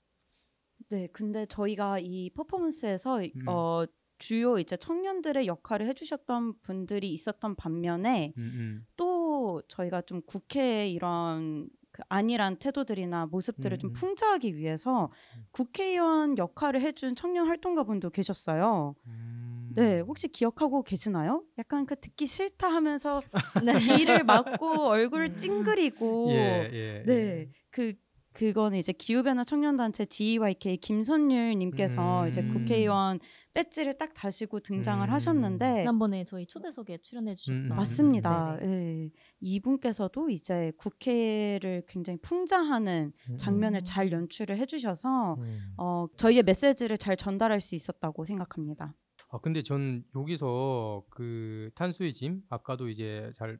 네, 0.89 1.07
근데 1.11 1.45
저희가 1.45 1.99
이 1.99 2.29
퍼포먼스에서 2.31 3.21
음. 3.21 3.47
어 3.47 3.85
주요 4.19 4.57
이제 4.57 4.75
청년들의 4.75 5.45
역할을 5.47 5.87
해주셨던 5.87 6.61
분들이 6.61 7.13
있었던 7.13 7.55
반면에 7.55 8.33
음, 8.37 8.41
음. 8.43 8.85
또 8.95 9.61
저희가 9.67 10.01
좀 10.01 10.21
국회의 10.25 10.91
이런 10.91 11.69
그 11.91 12.03
안일한 12.09 12.57
태도들이나 12.57 13.25
모습들을 13.27 13.77
음, 13.77 13.79
좀 13.79 13.89
음. 13.89 13.93
풍자하기 13.93 14.55
위해서 14.55 15.11
음. 15.35 15.43
국회의원 15.51 16.37
역할을 16.37 16.81
해준 16.81 17.15
청년 17.15 17.47
활동가분도 17.47 18.09
계셨어요. 18.09 18.95
음. 19.07 19.71
네, 19.75 19.99
혹시 19.99 20.27
기억하고 20.27 20.83
계시나요? 20.83 21.43
약간 21.57 21.85
그 21.85 21.95
듣기 21.95 22.25
싫다 22.25 22.67
하면서 22.67 23.21
네. 23.65 23.77
귀를 23.79 24.23
막고 24.23 24.87
얼굴을 24.87 25.29
음. 25.31 25.37
찡그리고 25.37 26.31
예, 26.31 26.69
예, 26.71 27.03
네, 27.05 27.49
그 27.69 27.93
그거는 28.37 28.77
이제 28.77 28.93
기후변화 28.93 29.43
청년단체 29.43 30.05
GEYK 30.05 30.77
김선율님께서 30.77 32.27
이제 32.27 32.41
음. 32.41 32.53
국회의원 32.53 33.19
배지를 33.55 33.97
딱 33.97 34.13
다시고 34.13 34.59
등장을 34.59 35.07
음. 35.07 35.11
하셨는데 35.11 35.77
지난번에 35.79 36.23
저희 36.23 36.45
초대석에 36.45 36.99
출연해 36.99 37.33
주셨던 37.33 37.65
음, 37.65 37.71
음, 37.71 37.75
맞습니다. 37.75 38.57
네네. 38.59 39.05
예. 39.05 39.09
이분께서도 39.39 40.29
이제 40.29 40.71
국회를 40.77 41.83
굉장히 41.87 42.19
풍자하는 42.21 43.11
음, 43.31 43.37
장면을 43.37 43.79
음. 43.79 43.83
잘 43.83 44.11
연출을 44.11 44.59
해주셔서 44.59 45.33
음. 45.39 45.73
어, 45.77 46.05
저희의 46.15 46.43
메시지를 46.43 46.99
잘 46.99 47.17
전달할 47.17 47.59
수 47.59 47.73
있었다고 47.73 48.23
생각합니다. 48.25 48.93
아 49.29 49.39
근데 49.39 49.63
전 49.63 50.03
여기서 50.15 51.03
그 51.09 51.71
탄소의 51.73 52.13
짐 52.13 52.43
아까도 52.49 52.87
이제 52.87 53.31
잘 53.35 53.57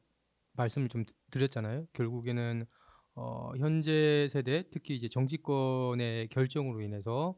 말씀을 0.52 0.88
좀 0.88 1.04
드- 1.04 1.12
드렸잖아요. 1.32 1.86
결국에는 1.94 2.64
어 3.20 3.50
현재 3.58 4.28
세대 4.30 4.62
특히 4.70 4.94
이제 4.94 5.08
정치권의 5.08 6.28
결정으로 6.28 6.82
인해서 6.82 7.36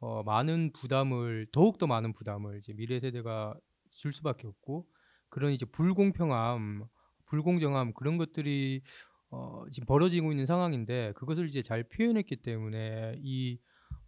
어 0.00 0.24
많은 0.24 0.72
부담을 0.72 1.46
더욱 1.52 1.78
더 1.78 1.86
많은 1.86 2.12
부담을 2.12 2.58
이제 2.58 2.72
미래 2.72 2.98
세대가 2.98 3.54
질 3.90 4.12
수밖에 4.12 4.48
없고 4.48 4.88
그런 5.28 5.52
이제 5.52 5.64
불공평함, 5.66 6.84
불공정함 7.26 7.92
그런 7.94 8.18
것들이 8.18 8.82
어 9.30 9.62
지금 9.70 9.86
벌어지고 9.86 10.32
있는 10.32 10.46
상황인데 10.46 11.12
그것을 11.14 11.46
이제 11.46 11.62
잘 11.62 11.84
표현했기 11.84 12.36
때문에 12.36 13.14
이 13.22 13.60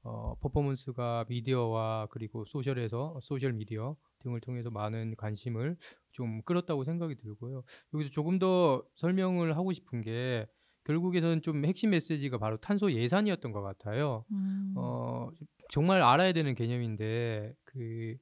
어, 0.02 0.34
퍼포먼스가 0.40 1.24
미디어와 1.28 2.08
그리고 2.10 2.44
소셜에서 2.44 3.20
소셜 3.22 3.52
미디어 3.52 3.94
등을 4.18 4.40
통해서 4.40 4.70
많은 4.70 5.14
관심을 5.16 5.76
좀 6.10 6.42
끌었다고 6.42 6.82
생각이 6.82 7.14
들고요. 7.14 7.62
여기서 7.94 8.10
조금 8.10 8.40
더 8.40 8.82
설명을 8.96 9.56
하고 9.56 9.72
싶은 9.72 10.00
게 10.00 10.48
결국에는 10.84 11.42
좀 11.42 11.64
핵심 11.64 11.90
메시지가 11.90 12.38
바로 12.38 12.56
탄소 12.56 12.92
예산이었던 12.92 13.52
것 13.52 13.62
같아요. 13.62 14.24
음. 14.32 14.74
어, 14.76 15.28
정말 15.70 16.02
알아야 16.02 16.32
되는 16.32 16.54
개념인데 16.54 17.54
그 17.64 18.16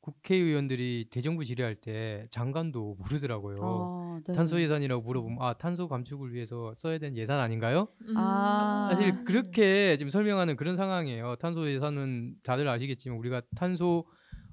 국회의원들이 0.00 1.08
대정부 1.10 1.44
질의할 1.44 1.74
때 1.76 2.26
장관도 2.30 2.96
모르더라고요. 3.28 3.56
어, 3.60 4.20
네. 4.24 4.32
탄소 4.32 4.60
예산이라고 4.60 5.02
물어보면 5.02 5.38
아 5.40 5.54
탄소 5.54 5.88
감축을 5.88 6.32
위해서 6.32 6.72
써야 6.74 6.98
되는 6.98 7.16
예산 7.16 7.40
아닌가요? 7.40 7.88
음. 8.08 8.16
아. 8.16 8.88
사실 8.90 9.24
그렇게 9.24 9.96
지금 9.96 10.10
설명하는 10.10 10.56
그런 10.56 10.76
상황이에요. 10.76 11.36
탄소 11.36 11.68
예산은 11.68 12.36
다들 12.44 12.68
아시겠지만 12.68 13.18
우리가 13.18 13.42
탄소 13.56 14.06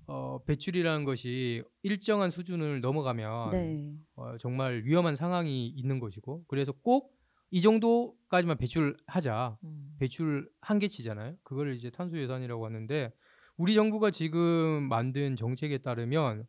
어, 0.07 0.39
배출이라는 0.45 1.05
것이 1.05 1.63
일정한 1.81 2.29
수준을 2.29 2.81
넘어가면 2.81 3.51
네. 3.51 3.93
어, 4.15 4.38
정말 4.39 4.83
위험한 4.85 5.15
상황이 5.15 5.67
있는 5.67 6.00
것이고 6.00 6.43
그래서 6.47 6.71
꼭 6.71 7.13
이 7.53 7.62
정도까지만 7.62 8.57
배출하자. 8.57 9.60
음. 9.63 9.95
배출 10.00 10.50
한계치잖아요. 10.62 11.36
그걸 11.43 11.75
이제 11.75 11.91
탄소 11.91 12.17
예산이라고 12.17 12.65
하는데 12.65 13.13
우리 13.57 13.75
정부가 13.75 14.10
지금 14.10 14.89
만든 14.89 15.36
정책에 15.36 15.77
따르면 15.77 16.48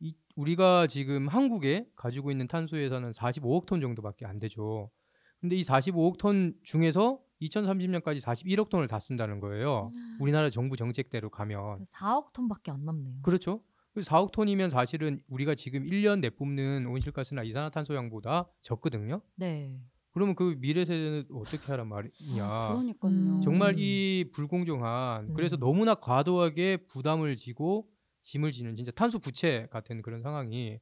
이, 0.00 0.14
우리가 0.36 0.88
지금 0.88 1.26
한국에 1.26 1.86
가지고 1.96 2.30
있는 2.30 2.48
탄소 2.48 2.78
예산은 2.78 3.12
45억 3.12 3.64
톤 3.64 3.80
정도밖에 3.80 4.26
안 4.26 4.36
되죠. 4.36 4.90
근데 5.40 5.56
이 5.56 5.62
45억 5.62 6.18
톤 6.18 6.52
중에서 6.62 7.18
2030년까지 7.40 8.20
41억 8.20 8.68
톤을 8.68 8.88
다 8.88 9.00
쓴다는 9.00 9.40
거예요. 9.40 9.90
우리나라 10.20 10.50
정부 10.50 10.76
정책대로 10.76 11.30
가면 11.30 11.84
4억 11.84 12.34
톤밖에 12.34 12.70
안 12.72 12.84
남네요. 12.84 13.22
그렇죠. 13.22 13.62
4억 13.96 14.32
톤이면 14.32 14.68
사실은 14.68 15.22
우리가 15.28 15.54
지금 15.54 15.84
1년 15.84 16.20
내뿜는 16.20 16.86
온실가스나 16.86 17.42
이산화탄소량보다 17.42 18.50
적거든요. 18.60 19.22
네. 19.36 19.80
그러면 20.12 20.34
그 20.34 20.56
미래 20.58 20.84
세대는 20.84 21.26
어떻게 21.32 21.66
하란 21.66 21.88
말이냐? 21.88 22.12
그러니까요. 22.70 23.12
음. 23.12 23.40
정말 23.42 23.76
이 23.78 24.30
불공정한 24.34 25.32
그래서 25.34 25.56
음. 25.56 25.60
너무나 25.60 25.94
과도하게 25.94 26.86
부담을 26.88 27.34
지고 27.36 27.88
짐을 28.22 28.52
지는 28.52 28.76
진짜 28.76 28.90
탄소 28.92 29.18
부채 29.18 29.66
같은 29.70 30.02
그런 30.02 30.20
상황이 30.20 30.78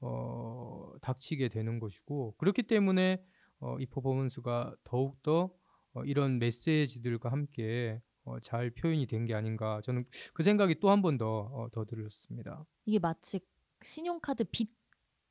어, 0.00 0.92
닥치게 1.00 1.48
되는 1.48 1.78
것이고 1.78 2.34
그렇기 2.36 2.64
때문에 2.64 3.22
어, 3.60 3.76
이 3.78 3.86
퍼포먼스가 3.86 4.74
더욱 4.84 5.22
더 5.22 5.50
어, 5.94 6.04
이런 6.04 6.38
메시지들과 6.38 7.30
함께 7.32 8.00
어, 8.24 8.38
잘 8.40 8.70
표현이 8.70 9.06
된 9.06 9.24
게 9.26 9.34
아닌가 9.34 9.80
저는 9.84 10.04
그 10.34 10.42
생각이 10.42 10.80
또 10.80 10.90
한 10.90 11.00
번더 11.00 11.26
어, 11.52 11.68
더 11.72 11.84
들었습니다. 11.84 12.64
이게 12.86 12.98
마치 12.98 13.40
신용카드 13.82 14.44
빚 14.50 14.70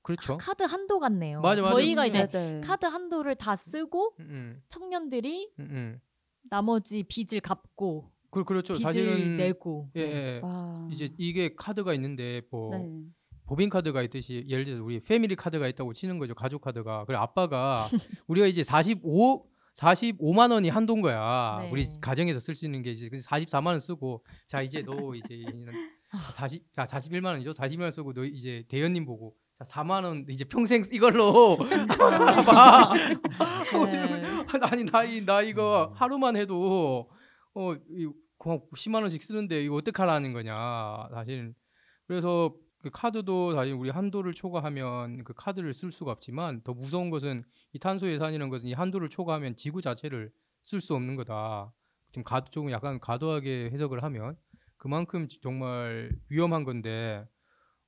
그렇죠. 0.04 0.38
카드 0.38 0.64
한도 0.64 1.00
같네요. 1.00 1.42
맞아, 1.42 1.62
맞아. 1.62 1.72
저희가 1.72 2.04
음, 2.04 2.08
이제 2.08 2.28
네. 2.28 2.62
카드 2.64 2.86
한도를 2.86 3.36
다 3.36 3.56
쓰고 3.56 4.16
음, 4.20 4.26
음, 4.30 4.62
청년들이 4.68 5.54
음, 5.60 5.68
음. 5.72 6.02
나머지 6.50 7.04
빚을 7.04 7.40
갚고 7.42 8.12
그, 8.30 8.44
그렇죠. 8.44 8.74
빚을 8.74 8.84
사실은 8.84 9.38
내고 9.38 9.90
예, 9.96 10.02
예. 10.02 10.40
와. 10.44 10.88
이제 10.92 11.10
이게 11.18 11.56
카드가 11.56 11.94
있는데 11.94 12.42
뭐 12.52 12.76
네. 12.76 12.88
법인 13.46 13.70
카드가 13.70 14.02
있듯이 14.04 14.46
예를 14.48 14.66
들어서 14.66 14.84
우리 14.84 15.00
패밀리 15.02 15.36
카드가 15.36 15.68
있다고 15.68 15.94
치는 15.94 16.20
거죠 16.20 16.36
가족 16.36 16.62
카드가 16.62 17.06
그래 17.06 17.18
아빠가 17.18 17.88
우리가 18.28 18.48
이제 18.48 18.64
45 18.64 19.46
45만 19.76 20.52
원이 20.52 20.70
한도인 20.70 21.02
거야 21.02 21.60
네. 21.62 21.72
우리 21.72 21.88
가정에서 22.00 22.40
쓸 22.40 22.56
수 22.56 22.66
있는 22.66 22.82
게 22.82 22.92
이제 22.92 23.10
44만 23.10 23.68
원 23.68 23.80
쓰고 23.80 24.24
자 24.46 24.62
이제 24.62 24.82
너 24.84 25.16
이제 25.16 25.44
40 26.34 26.72
자 26.74 26.84
41만 26.84 27.26
원이죠 27.26 27.52
41만 27.52 27.82
원 27.82 27.92
쓰고 27.92 28.14
너 28.14 28.24
이제 28.24 28.64
대현님 28.68 29.06
보고 29.06 29.36
자 29.60 29.66
4만 29.84 30.04
원 30.04 30.26
이제 30.30 30.44
평생 30.46 30.84
이걸로. 30.92 31.58
봐 31.58 32.94
네. 32.94 34.60
아니 34.62 34.84
나이 34.86 35.22
나 35.26 35.42
이거 35.42 35.92
하루만 35.96 36.36
해도 36.36 37.10
어 37.54 37.74
이, 37.74 38.10
그냥 38.40 38.62
10만 38.76 39.02
원씩 39.02 39.22
쓰는데 39.22 39.64
이거 39.64 39.76
어떻게 39.76 40.02
하라는 40.02 40.34
거냐 40.34 41.08
사실. 41.14 41.54
그래서 42.08 42.54
그 42.82 42.90
카드도 42.92 43.54
사실 43.56 43.74
우리 43.74 43.90
한도를 43.90 44.34
초과하면 44.34 45.24
그 45.24 45.34
카드를 45.34 45.74
쓸 45.74 45.92
수가 45.92 46.12
없지만 46.12 46.62
더 46.64 46.74
무서운 46.74 47.10
것은 47.10 47.44
이 47.72 47.80
탄소 47.80 48.10
예산이라는 48.10 48.50
것은 48.50 48.68
이 48.68 48.74
한도를 48.74 49.10
초과하면 49.10 49.56
지구 49.56 49.82
자체를 49.82 50.32
쓸 50.64 50.82
수 50.82 50.94
없는 50.96 51.16
거다. 51.16 51.72
좀 52.12 52.24
가, 52.24 52.42
조금 52.44 52.72
약간 52.72 53.00
과도하게 53.00 53.70
해석을 53.72 54.04
하면 54.04 54.36
그만큼 54.78 55.28
지- 55.30 55.40
정말 55.42 56.12
위험한 56.30 56.64
건데 56.66 57.24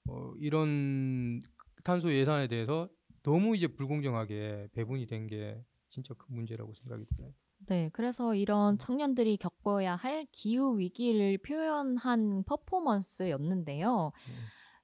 어, 0.08 0.32
이런 0.40 1.42
탄소 1.86 2.14
예산에 2.14 2.48
대해서 2.48 2.90
너무 3.24 3.56
이제 3.56 3.68
불공정하게 3.68 4.70
배분이 4.74 5.08
된 5.08 5.28
게 5.28 5.64
진짜 5.90 6.14
큰 6.16 6.36
문제라고 6.36 6.74
생각이 6.74 7.06
들어요. 7.06 7.34
네, 7.68 7.90
그래서 7.94 8.36
이런 8.36 8.78
청년들이 8.78 9.38
겪어야 9.38 9.96
할 9.96 10.28
기후 10.32 10.78
위기를 10.78 11.38
표현한 11.40 12.44
퍼포먼스였는데요. 12.44 14.12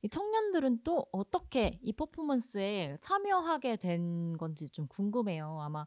이 0.04 0.10
청년들은 0.10 0.84
또 0.84 1.06
어떻게 1.12 1.80
이 1.82 1.94
퍼포먼스에 1.94 2.98
참여하게 3.02 3.76
된 3.78 4.38
건지 4.38 4.70
좀 4.70 4.88
궁금해요. 4.88 5.60
아마 5.62 5.86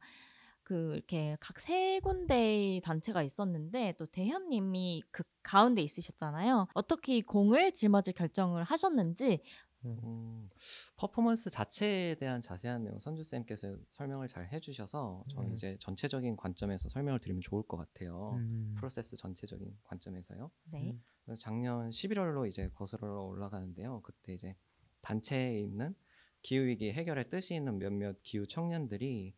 그 0.62 0.94
이렇게 0.94 1.36
각 1.40 1.58
세 1.60 2.00
군데의 2.00 2.80
단체가 2.82 3.22
있었는데 3.22 3.94
또 3.98 4.06
대현님이 4.06 5.02
그 5.10 5.24
가운데 5.42 5.82
있으셨잖아요. 5.82 6.68
어떻게 6.74 7.18
이 7.18 7.22
공을 7.22 7.72
짊어질 7.72 8.14
결정을 8.14 8.64
하셨는지 8.64 9.42
음, 9.84 10.48
퍼포먼스 10.96 11.50
자체에 11.50 12.14
대한 12.16 12.40
자세한 12.40 12.84
내용 12.84 12.98
선주 13.00 13.24
쌤께서 13.24 13.76
설명을 13.90 14.28
잘 14.28 14.50
해주셔서 14.52 15.24
저는 15.30 15.50
음. 15.50 15.54
이제 15.54 15.76
전체적인 15.80 16.36
관점에서 16.36 16.88
설명을 16.88 17.20
드리면 17.20 17.42
좋을 17.42 17.62
것 17.64 17.76
같아요. 17.76 18.34
음. 18.36 18.74
프로세스 18.76 19.16
전체적인 19.16 19.76
관점에서요. 19.84 20.50
네. 20.72 20.92
음. 21.28 21.34
작년 21.36 21.90
11월로 21.90 22.46
이제 22.46 22.68
거슬러 22.74 23.22
올라가는데요. 23.22 24.00
그때 24.02 24.34
이제 24.34 24.56
단체에 25.02 25.60
있는 25.60 25.94
기후 26.42 26.66
위기 26.66 26.92
해결에 26.92 27.28
뜻이 27.28 27.54
있는 27.54 27.78
몇몇 27.78 28.20
기후 28.22 28.46
청년들이 28.46 29.34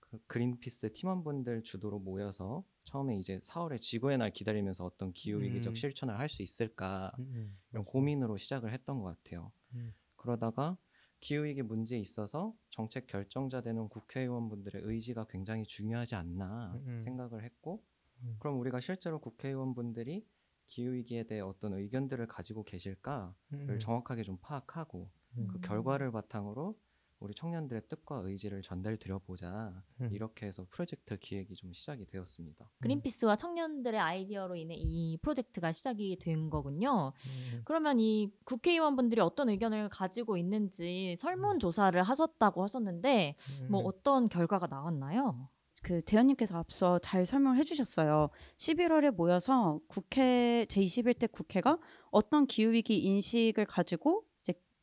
그 0.00 0.18
그린피스 0.26 0.92
팀원분들 0.94 1.62
주도로 1.62 1.98
모여서 1.98 2.64
처음에 2.84 3.16
이제 3.16 3.38
4월에 3.40 3.80
지구의 3.80 4.18
날 4.18 4.30
기다리면서 4.30 4.84
어떤 4.84 5.12
기후 5.12 5.40
위기적 5.40 5.72
음. 5.72 5.74
실천을 5.74 6.18
할 6.18 6.28
수 6.28 6.42
있을까 6.42 7.12
음, 7.18 7.24
음. 7.34 7.58
이런 7.72 7.84
고민으로 7.84 8.36
시작을 8.38 8.72
했던 8.72 9.02
것 9.02 9.22
같아요. 9.22 9.52
음. 9.74 9.94
그러다가 10.16 10.78
기후위기 11.20 11.62
문제에 11.62 11.98
있어서 11.98 12.56
정책 12.70 13.06
결정자 13.06 13.60
되는 13.60 13.88
국회의원분들의 13.88 14.82
의지가 14.84 15.26
굉장히 15.28 15.64
중요하지 15.64 16.14
않나 16.14 16.74
음, 16.74 16.84
음. 16.86 17.04
생각을 17.04 17.44
했고 17.44 17.84
음. 18.22 18.36
그럼 18.38 18.58
우리가 18.60 18.80
실제로 18.80 19.20
국회의원분들이 19.20 20.26
기후위기에 20.68 21.24
대해 21.24 21.40
어떤 21.40 21.72
의견들을 21.74 22.26
가지고 22.28 22.64
계실까를 22.64 23.34
음. 23.52 23.78
정확하게 23.80 24.22
좀 24.22 24.38
파악하고 24.40 25.10
음. 25.38 25.48
그 25.48 25.60
결과를 25.60 26.12
바탕으로 26.12 26.78
우리 27.20 27.34
청년들의 27.34 27.82
뜻과 27.88 28.22
의지를 28.24 28.62
전달 28.62 28.96
드려보자 28.96 29.82
음. 30.00 30.10
이렇게 30.12 30.46
해서 30.46 30.64
프로젝트 30.70 31.16
기획이 31.16 31.54
좀 31.54 31.72
시작이 31.72 32.06
되었습니다. 32.06 32.70
그린피스와 32.80 33.36
청년들의 33.36 34.00
아이디어로 34.00 34.54
인해 34.54 34.76
이 34.78 35.18
프로젝트가 35.20 35.72
시작이 35.72 36.18
된 36.20 36.48
거군요. 36.48 37.12
음. 37.52 37.62
그러면 37.64 37.98
이 37.98 38.30
국회의원분들이 38.44 39.20
어떤 39.20 39.48
의견을 39.48 39.88
가지고 39.88 40.36
있는지 40.36 41.16
설문조사를 41.18 42.00
하셨다고 42.00 42.62
하셨는데 42.62 43.34
뭐 43.68 43.80
음. 43.80 43.86
어떤 43.86 44.28
결과가 44.28 44.68
나왔나요? 44.68 45.48
그 45.82 46.02
대현님께서 46.02 46.56
앞서 46.58 46.98
잘 46.98 47.24
설명을 47.24 47.58
해주셨어요. 47.58 48.30
11월에 48.56 49.10
모여서 49.10 49.80
국회 49.88 50.66
제21대 50.68 51.30
국회가 51.30 51.78
어떤 52.10 52.46
기후 52.46 52.72
위기 52.72 52.98
인식을 52.98 53.64
가지고 53.64 54.24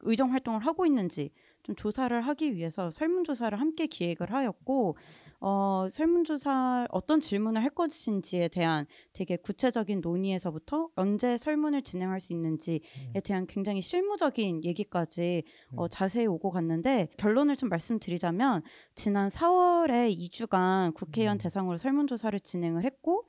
의정 0.06 0.32
활동을 0.32 0.66
하고 0.66 0.86
있는지 0.86 1.32
좀 1.64 1.76
조사를 1.76 2.20
하기 2.22 2.56
위해서 2.56 2.92
설문조사를 2.92 3.60
함께 3.60 3.88
기획을 3.88 4.32
하였고 4.32 4.96
어, 5.42 5.88
설문조사 5.90 6.88
어떤 6.92 7.20
질문을 7.20 7.64
할 7.64 7.72
것인지에 7.72 8.48
대한 8.50 8.86
되게 9.14 9.36
구체적인 9.36 10.02
논의에서부터 10.02 10.90
언제 10.96 11.38
설문을 11.38 11.82
진행할 11.82 12.20
수 12.20 12.34
있는지에 12.34 12.80
대한 13.24 13.48
굉장히 13.48 13.82
실무적인 13.82 14.64
얘기까지 14.64 15.44
어, 15.76 15.84
음. 15.84 15.90
자세히 15.90 16.28
오고 16.28 16.52
갔는데 16.52 17.10
결론을 17.18 17.58
좀 17.58 17.70
말씀드리자면 17.70 18.62
지난 18.94 19.30
4월에 19.30 20.16
2주간 20.18 20.94
국회의원 20.94 21.38
음. 21.38 21.40
대상으로 21.40 21.78
설문조사를 21.78 22.40
진행을 22.40 22.84
했고 22.86 23.26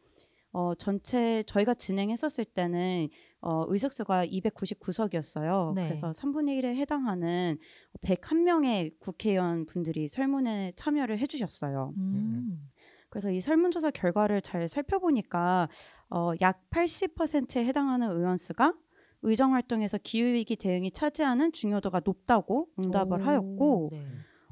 어, 0.53 0.75
전체 0.75 1.43
저희가 1.47 1.75
진행했었을 1.75 2.47
때는 2.47 3.09
어, 3.47 3.65
의석수가 3.69 4.27
299석이었어요. 4.27 5.73
네. 5.75 5.87
그래서 5.87 6.11
3분의 6.11 6.61
1에 6.61 6.75
해당하는 6.75 7.57
101명의 8.01 8.99
국회의원 8.99 9.67
분들이 9.67 10.09
설문에 10.09 10.73
참여를 10.75 11.21
해주셨어요. 11.21 11.95
음. 11.97 12.69
그래서 13.09 13.31
이 13.31 13.41
설문조사 13.41 13.93
결과를 13.93 14.41
잘 14.41 14.69
살펴보니까 14.69 15.69
어, 16.11 16.33
약 16.41 16.69
80%에 16.71 17.65
해당하는 17.65 18.11
의원 18.11 18.37
수가 18.37 18.75
의정 19.23 19.55
활동에서 19.55 19.97
기후 20.03 20.27
위기 20.27 20.57
대응이 20.57 20.91
차지하는 20.91 21.53
중요도가 21.53 22.01
높다고 22.05 22.67
응답을 22.81 23.21
오, 23.21 23.25
하였고 23.25 23.89
네. 23.93 24.07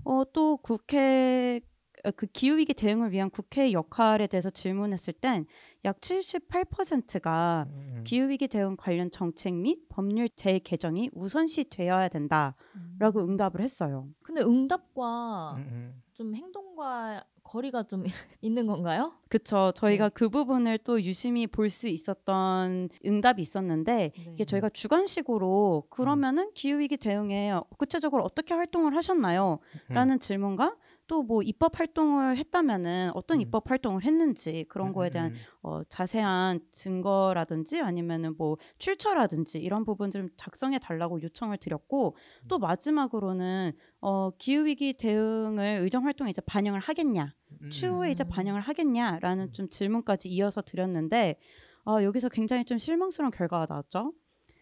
어, 0.05 0.23
또 0.33 0.57
국회 0.59 1.61
어, 1.61 1.74
그 2.17 2.27
기후 2.27 2.59
위기 2.59 2.75
대응을 2.75 3.13
위한 3.13 3.31
국회의 3.31 3.73
역할에 3.73 4.27
대해서 4.27 4.51
질문했을 4.51 5.15
땐 5.15 5.47
약 5.85 6.01
78%가 6.01 7.67
음. 7.69 8.05
기후 8.05 8.29
위기 8.29 8.49
대응 8.49 8.77
관련 8.77 9.11
정책 9.11 9.55
및 9.55 9.81
법률 9.89 10.29
재개정이 10.29 11.11
우선시 11.15 11.69
되어야 11.71 12.09
된다라고 12.09 13.21
음. 13.21 13.31
응답을 13.31 13.61
했어요. 13.61 14.09
근데 14.23 14.43
응답과 14.43 15.55
음, 15.57 15.69
음. 15.71 16.03
좀 16.13 16.35
행동과 16.35 17.25
거리가 17.43 17.83
좀 17.85 18.05
있는 18.41 18.67
건가요? 18.67 19.13
그쵸. 19.29 19.73
저희가 19.77 20.09
네. 20.09 20.13
그 20.15 20.29
부분을 20.29 20.79
또 20.79 21.01
유심히 21.03 21.47
볼 21.47 21.69
수 21.69 21.89
있었던 21.89 22.89
응답이 23.05 23.43
있었는데 23.43 24.13
네. 24.17 24.31
이게 24.33 24.45
저희가 24.45 24.71
주관식으로 24.71 25.85
그러면은 25.91 26.51
기후위기 26.55 26.97
대응에 26.97 27.53
구체적으로 27.79 28.25
어떻게 28.25 28.55
활동을 28.55 28.97
하셨나요? 28.97 29.59
음. 29.91 29.95
라는 29.95 30.19
질문과 30.21 30.77
또 31.07 31.25
뭐 31.25 31.43
입법 31.43 31.79
활동을 31.79 32.37
했다면은 32.37 33.11
어떤 33.15 33.39
음. 33.39 33.41
입법 33.41 33.71
활동을 33.71 34.05
했는지 34.05 34.65
그런 34.69 34.89
음, 34.89 34.93
거에 34.93 35.09
음, 35.09 35.13
대한 35.13 35.31
음. 35.33 35.37
어, 35.63 35.83
자세한 35.89 36.61
증거라든지 36.71 37.81
아니면은 37.81 38.37
뭐 38.37 38.57
출처라든지 38.79 39.59
이런 39.59 39.85
부분들을 39.85 40.31
작성해 40.37 40.79
달라고 40.79 41.23
요청을 41.23 41.59
드렸고 41.59 42.17
음. 42.17 42.49
또 42.49 42.59
마지막으로는 42.59 43.73
어, 44.01 44.31
기후 44.39 44.67
위기 44.67 44.93
대응을 44.93 45.81
의정 45.83 46.05
활동에 46.05 46.31
이제 46.31 46.43
반영을 46.43 46.81
하겠냐 46.81 47.35
음, 47.63 47.71
추후에 47.71 48.11
이제 48.11 48.25
음. 48.25 48.29
반영을 48.29 48.61
하겠냐라는 48.61 49.45
음. 49.45 49.53
좀 49.53 49.69
질문까지 49.69 50.29
이어서 50.29 50.63
드렸는데 50.63 51.39
어, 51.87 52.03
여기서 52.03 52.29
굉장히 52.29 52.65
좀 52.65 52.79
실망스러운 52.79 53.31
결과가 53.31 53.67
나왔죠. 53.69 54.13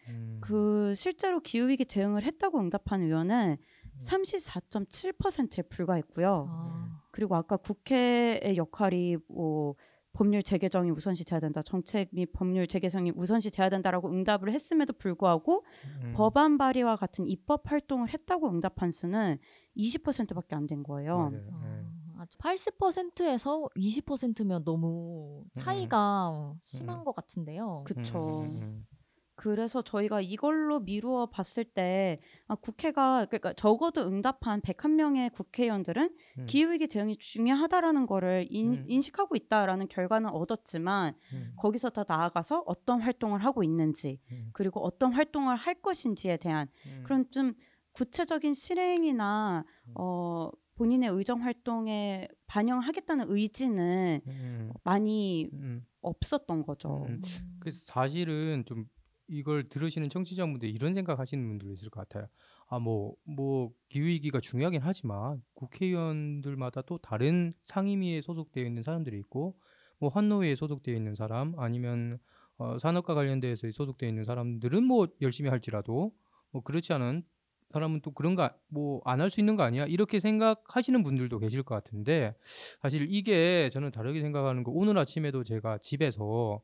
음. 0.09 0.39
그 0.41 0.93
실제로 0.95 1.39
기후 1.39 1.69
위기 1.69 1.85
대응을 1.85 2.23
했다고 2.23 2.59
응답한 2.59 3.01
의원은 3.01 3.57
음. 3.59 3.65
34.7%에 3.99 5.61
불과했고요. 5.63 6.47
아. 6.49 7.01
그리고 7.11 7.35
아까 7.35 7.57
국회의 7.57 8.55
역할이 8.57 9.17
뭐 9.27 9.75
법률 10.13 10.43
재개정이 10.43 10.91
우선시 10.91 11.25
돼야 11.25 11.39
된다. 11.39 11.61
정책 11.63 12.09
및 12.11 12.31
법률 12.33 12.67
재개정이 12.67 13.13
우선시 13.15 13.49
돼야 13.49 13.69
된다라고 13.69 14.09
응답을 14.11 14.51
했음에도 14.51 14.93
불구하고 14.93 15.65
음. 16.03 16.13
법안 16.15 16.57
발의와 16.59 16.97
같은 16.97 17.25
입법 17.27 17.71
활동을 17.71 18.09
했다고 18.09 18.49
응답한 18.49 18.91
수는 18.91 19.39
20%밖에 19.75 20.55
안 20.55 20.67
된 20.67 20.83
거예요. 20.83 21.17
맞아요. 21.17 21.31
네. 21.31 21.85
아, 22.17 22.25
80%에서 22.37 23.67
20%면 23.75 24.63
너무 24.63 25.43
차이가 25.55 26.55
심한 26.61 26.99
음. 26.99 27.03
것 27.05 27.15
같은데요. 27.15 27.83
그쵸. 27.85 28.41
음, 28.43 28.45
음, 28.61 28.85
그래서 29.35 29.81
저희가 29.81 30.21
이걸로 30.21 30.79
미루어 30.79 31.25
봤을 31.25 31.63
때 31.63 32.19
아, 32.47 32.55
국회가 32.55 33.25
그러니까 33.25 33.53
적어도 33.53 34.01
응답한 34.07 34.61
101 34.61 34.95
명의 34.95 35.29
국회의원들은 35.31 36.15
음. 36.39 36.45
기후위기 36.45 36.87
대응이 36.87 37.17
중요하다라는 37.17 38.05
거를 38.05 38.45
인, 38.49 38.73
음. 38.73 38.85
인식하고 38.87 39.35
있다라는 39.35 39.87
결과는 39.87 40.29
얻었지만 40.29 41.15
음, 41.33 41.53
거기서 41.57 41.89
더 41.89 42.05
나아가서 42.07 42.63
어떤 42.67 43.01
활동을 43.01 43.43
하고 43.43 43.63
있는지 43.63 44.19
음, 44.31 44.49
그리고 44.53 44.81
어떤 44.81 45.11
활동을 45.13 45.55
할 45.55 45.75
것인지에 45.75 46.37
대한 46.37 46.67
음. 46.85 47.01
그런 47.03 47.29
좀 47.31 47.53
구체적인 47.93 48.53
실행이나 48.53 49.65
음. 49.87 49.93
어, 49.95 50.49
본인의 50.75 51.09
의정 51.09 51.43
활동에 51.43 52.27
반영하겠다는 52.47 53.25
의지는 53.29 54.21
음, 54.27 54.71
많이 54.83 55.49
음. 55.53 55.85
없었던 56.01 56.63
거죠. 56.63 57.05
음. 57.07 57.21
그래서 57.59 57.79
사실은 57.85 58.63
좀 58.65 58.85
이걸 59.27 59.69
들으시는 59.69 60.09
청취자분들 60.09 60.69
이런 60.69 60.93
생각하시는 60.93 61.47
분들 61.47 61.71
있을 61.73 61.89
것 61.89 62.07
같아요. 62.07 62.27
아 62.69 62.79
뭐 62.79 63.15
뭐 63.25 63.71
기후위기가 63.89 64.39
중요하긴 64.39 64.81
하지만 64.83 65.41
국회의원들마다 65.53 66.81
또 66.83 66.97
다른 66.97 67.53
상임위에 67.63 68.21
소속되어 68.21 68.65
있는 68.65 68.83
사람들이 68.83 69.17
있고 69.19 69.55
뭐 69.99 70.09
환노위에 70.09 70.55
소속되어 70.55 70.95
있는 70.95 71.15
사람 71.15 71.53
아니면 71.59 72.19
어, 72.57 72.77
산업과 72.79 73.13
관련돼서 73.15 73.69
소속되어 73.71 74.09
있는 74.09 74.23
사람들은 74.23 74.83
뭐 74.83 75.07
열심히 75.21 75.49
할지라도 75.49 76.11
뭐 76.51 76.61
그렇지 76.63 76.93
않은 76.93 77.23
사람은 77.71 78.01
또 78.01 78.11
그런가 78.11 78.55
뭐 78.67 79.01
안 79.05 79.19
할 79.21 79.29
수 79.31 79.39
있는 79.39 79.55
거 79.55 79.63
아니야 79.63 79.85
이렇게 79.85 80.19
생각하시는 80.19 81.03
분들도 81.03 81.39
계실 81.39 81.63
것 81.63 81.73
같은데 81.75 82.35
사실 82.81 83.07
이게 83.09 83.69
저는 83.71 83.91
다르게 83.91 84.21
생각하는 84.21 84.63
거 84.63 84.71
오늘 84.71 84.97
아침에도 84.97 85.43
제가 85.43 85.79
집에서 85.79 86.61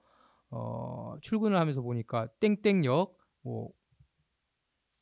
어 0.52 1.16
출근을 1.22 1.58
하면서 1.58 1.82
보니까 1.82 2.28
땡땡역 2.40 3.18
뭐 3.44 3.70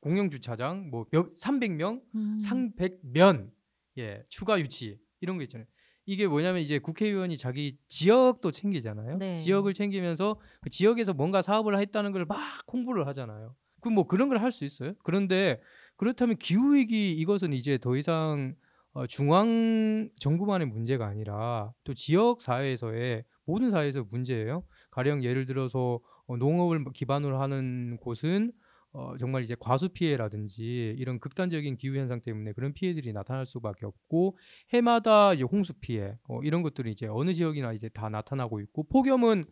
공영 0.02 0.30
주차장 0.30 0.90
뭐 0.90 1.06
몇, 1.12 1.36
300명 1.36 2.02
음. 2.16 2.38
상백면 2.40 3.52
예 3.98 4.24
추가 4.30 4.60
유치 4.60 5.00
이런 5.22 5.38
거 5.38 5.44
있잖아요. 5.44 5.68
이게 6.06 6.28
뭐냐면 6.28 6.62
이제 6.62 6.80
국회의원이 6.80 7.38
자기 7.38 7.78
지역도 7.90 8.52
챙기잖아요. 8.52 9.18
네. 9.18 9.36
지역을 9.36 9.74
챙기면서 9.74 10.40
그 10.62 10.70
지역에서 10.70 11.14
뭔가 11.14 11.42
사업을 11.42 11.78
했다는 11.80 12.12
걸 12.14 12.26
막 12.26 12.38
홍보를 12.72 13.08
하잖아요. 13.08 13.56
그럼 13.82 13.96
뭐 13.96 14.08
그런 14.08 14.30
걸 14.30 14.38
할 14.38 14.52
수 14.52 14.64
있어요? 14.66 14.94
그런데 15.04 15.60
그렇다면 15.98 16.38
기후 16.38 16.76
위기 16.76 17.12
이것은 17.12 17.52
이제 17.54 17.78
더 17.78 17.98
이상 17.98 18.56
어, 18.94 19.06
중앙 19.08 20.10
정부만의 20.20 20.68
문제가 20.68 21.08
아니라 21.08 21.74
또 21.84 21.94
지역 21.94 22.42
사회에서의 22.42 23.24
모든 23.46 23.70
사회에서 23.72 24.06
문제예요. 24.10 24.64
가령 24.92 25.24
예를 25.24 25.46
들어서 25.46 26.00
어, 26.28 26.38
농업을 26.38 26.86
기반으로 26.94 27.40
하는 27.42 27.98
곳은 27.98 28.52
어, 28.94 29.16
정말 29.18 29.44
이제 29.44 29.56
과수 29.60 29.90
피해라든지 29.90 30.96
이런 30.98 31.20
극단적인 31.20 31.78
기후 31.78 31.98
현상 31.98 32.22
때문에 32.22 32.54
그런 32.54 32.74
피해들이 32.74 33.14
나타날 33.14 33.46
수밖에 33.46 33.86
없고 33.86 34.38
해마다 34.74 35.34
이제 35.34 35.44
홍수 35.44 35.74
피해 35.80 36.18
어, 36.28 36.42
이런 36.42 36.64
것들이 36.64 36.92
이제 36.92 37.08
어느 37.08 37.34
지역이나 37.34 37.74
이제 37.74 37.90
다 37.90 38.10
나타나고 38.10 38.60
있고 38.62 38.84
폭염은 38.84 39.46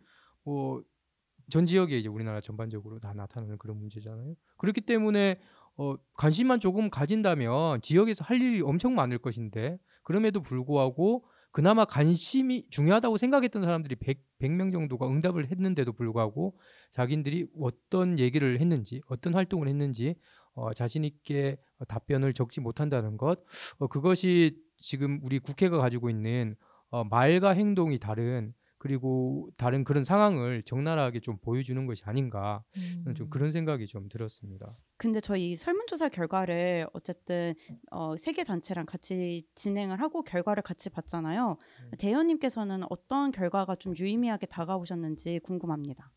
뭐전 0.44 1.66
지역에 1.66 1.98
이제 1.98 2.08
우리나라 2.08 2.40
전반적으로 2.40 2.98
다 2.98 3.12
나타나는 3.14 3.58
그런 3.58 3.78
문제잖아요. 3.78 4.34
그렇기 4.56 4.80
때문에 4.80 5.38
어, 5.76 5.94
관심만 6.14 6.58
조금 6.58 6.88
가진다면 6.90 7.82
지역에서 7.82 8.24
할 8.24 8.40
일이 8.40 8.62
엄청 8.62 8.94
많을 8.94 9.18
것인데 9.18 9.78
그럼에도 10.02 10.40
불구하고 10.40 11.28
그나마 11.56 11.86
관심이 11.86 12.66
중요하다고 12.68 13.16
생각했던 13.16 13.62
사람들이 13.62 13.96
100, 13.96 14.20
100명 14.42 14.72
정도가 14.72 15.08
응답을 15.08 15.50
했는데도 15.50 15.94
불구하고 15.94 16.54
자기들이 16.90 17.46
어떤 17.58 18.18
얘기를 18.18 18.60
했는지 18.60 19.00
어떤 19.08 19.32
활동을 19.32 19.66
했는지 19.66 20.16
어, 20.52 20.74
자신 20.74 21.02
있게 21.02 21.56
어, 21.78 21.86
답변을 21.86 22.34
적지 22.34 22.60
못한다는 22.60 23.16
것 23.16 23.38
어, 23.78 23.86
그것이 23.86 24.58
지금 24.82 25.18
우리 25.22 25.38
국회가 25.38 25.78
가지고 25.78 26.10
있는 26.10 26.56
어, 26.90 27.04
말과 27.04 27.52
행동이 27.52 27.98
다른 27.98 28.52
그리고 28.78 29.48
다른 29.56 29.84
그런 29.84 30.04
상황을 30.04 30.62
적나라하게 30.62 31.20
좀 31.20 31.38
보여주는 31.38 31.86
것이 31.86 32.04
아닌가 32.04 32.62
저는 33.02 33.14
좀 33.14 33.26
음. 33.26 33.30
그런 33.30 33.50
생각이 33.50 33.86
좀 33.86 34.08
들었습니다. 34.08 34.76
근데 34.98 35.20
저희 35.20 35.56
설문조사 35.56 36.10
결과를 36.10 36.86
어쨌든 36.92 37.54
어, 37.90 38.16
세계 38.16 38.44
단체랑 38.44 38.86
같이 38.86 39.46
진행을 39.54 40.00
하고 40.00 40.22
결과를 40.22 40.62
같이 40.62 40.90
봤잖아요. 40.90 41.56
음. 41.82 41.90
대현님께서는 41.98 42.82
어떤 42.90 43.30
결과가 43.30 43.76
좀 43.76 43.94
유의미하게 43.98 44.46
다가오셨는지 44.46 45.40
궁금합니다. 45.40 46.12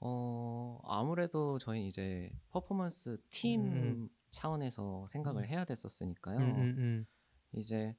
어, 0.00 0.78
아무래도 0.84 1.58
저희 1.58 1.86
이제 1.88 2.30
퍼포먼스 2.50 3.18
팀 3.30 3.62
음. 3.62 4.08
차원에서 4.30 5.06
생각을 5.08 5.48
해야 5.48 5.64
됐었으니까요. 5.64 6.38
음, 6.38 6.42
음, 6.42 6.74
음. 6.78 7.06
이제 7.54 7.96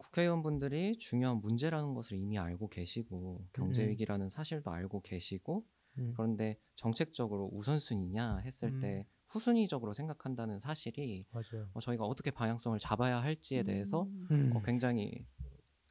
국회의원분들이 0.00 0.98
중요한 0.98 1.40
문제라는 1.40 1.94
것을 1.94 2.18
이미 2.18 2.38
알고 2.38 2.68
계시고 2.68 3.46
경제 3.52 3.84
음. 3.84 3.90
위기라는 3.90 4.30
사실도 4.30 4.70
알고 4.70 5.02
계시고 5.02 5.64
음. 5.98 6.14
그런데 6.16 6.58
정책적으로 6.74 7.50
우선순위냐 7.52 8.38
했을 8.38 8.68
음. 8.68 8.80
때 8.80 9.06
후순위적으로 9.28 9.92
생각한다는 9.92 10.58
사실이 10.58 11.26
맞아요. 11.30 11.68
어, 11.72 11.80
저희가 11.80 12.04
어떻게 12.04 12.30
방향성을 12.30 12.78
잡아야 12.80 13.22
할지에 13.22 13.62
대해서 13.62 14.02
음, 14.02 14.26
음. 14.30 14.52
어, 14.56 14.62
굉장히 14.62 15.26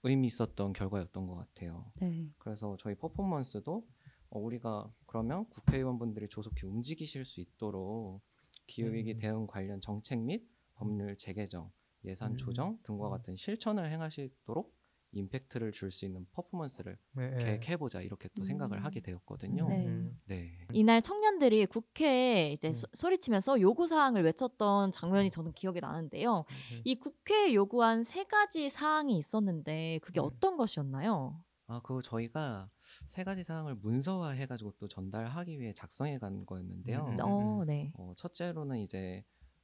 의미 0.04 0.28
있었던 0.28 0.74
결과였던 0.74 1.28
것 1.28 1.36
같아요. 1.36 1.91
네. 2.02 2.30
그래서 2.38 2.76
저희 2.80 2.95
퍼포먼스도 2.95 3.88
어, 4.30 4.39
우리가 4.39 4.91
그러면 5.06 5.48
국회의원분들이 5.50 6.28
조속히 6.30 6.65
움직이실 6.65 7.26
수 7.26 7.39
있도록 7.41 8.22
기후위기 8.67 9.13
음. 9.13 9.19
대응 9.19 9.48
관련 9.48 9.80
정책 9.82 10.19
및 10.19 10.48
법률 10.76 11.17
재개정, 11.17 11.72
예산 12.05 12.33
음. 12.33 12.38
조정 12.38 12.79
등과 12.83 13.07
음. 13.07 13.12
같은 13.12 13.35
실천을 13.35 13.91
행하시도록 13.91 14.77
임팩트를 15.12 15.71
줄 15.71 15.89
수 15.91 16.05
있는 16.05 16.27
퍼포먼스를 16.33 16.95
네, 17.13 17.31
네. 17.31 17.38
계획해보자 17.43 18.01
이렇게 18.01 18.29
또 18.35 18.43
생각을 18.43 18.77
음. 18.77 18.85
하게 18.85 18.99
되었거든요. 19.01 19.67
네. 19.67 19.88
음. 19.88 20.21
네. 20.25 20.51
이날 20.71 21.01
청년들이 21.01 21.65
국회에 21.65 22.51
이제 22.51 22.67
음. 22.67 22.73
소- 22.75 22.88
소리치면서 22.93 23.59
요구 23.59 23.88
사항을 23.88 24.23
외쳤던 24.23 24.91
장면이 24.91 25.31
저는 25.31 25.53
기억이 25.53 25.79
나는데요. 25.81 26.45
음. 26.73 26.81
이 26.85 26.95
국회에 26.99 27.55
요구한 27.55 28.03
세 28.03 28.23
가지 28.23 28.69
사항이 28.69 29.17
있었는데 29.17 29.97
그게 30.03 30.19
음. 30.19 30.25
어떤 30.25 30.57
것이었나요? 30.57 31.43
아, 31.65 31.81
그거 31.81 32.03
저희가 32.03 32.69
세 33.07 33.23
가지 33.23 33.43
사항을 33.43 33.75
문서화해가지고 33.75 34.73
또 34.77 34.88
전달하기 34.88 35.59
위해 35.59 35.73
작성해 35.73 36.19
간 36.19 36.45
거였는데요. 36.45 37.05
음, 37.05 37.13
음. 37.13 37.19
어, 37.21 37.65
네. 37.65 37.91
어, 37.95 38.13
첫째로는 38.15 38.77
이제 38.79 39.23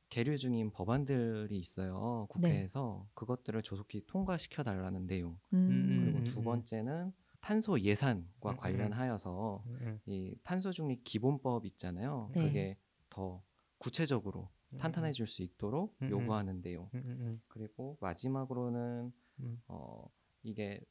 계류 0.09 0.37
중인 0.37 0.71
법안들이 0.71 1.57
있어요. 1.57 2.27
네. 2.29 2.33
국회에서 2.33 3.07
그것들을 3.13 3.61
조속히 3.63 4.05
통과시켜 4.05 4.63
달라는 4.63 5.07
내용. 5.07 5.37
음. 5.53 6.01
그리고 6.03 6.17
음, 6.19 6.23
두 6.23 6.39
음. 6.39 6.43
번째는 6.43 7.13
탄소 7.41 7.79
예산과 7.79 8.51
음, 8.51 8.53
음. 8.53 8.57
관련하여서 8.57 9.63
음, 9.67 9.77
음. 9.81 9.99
이 10.05 10.35
탄소 10.43 10.71
중립 10.71 11.03
기본법 11.03 11.65
있잖아요. 11.65 12.31
네. 12.33 12.41
그게 12.41 12.77
더 13.09 13.43
구체적으로 13.77 14.49
음, 14.73 14.77
탄탄해질 14.77 15.27
수 15.27 15.43
있도록 15.43 15.95
음, 16.01 16.07
음. 16.07 16.11
요구하는 16.11 16.61
내용. 16.61 16.89
음, 16.93 17.03
음, 17.05 17.41
그리고 17.47 17.97
마지막으로는 18.01 19.13
음. 19.41 19.61
어, 19.67 20.05
이게 20.43 20.81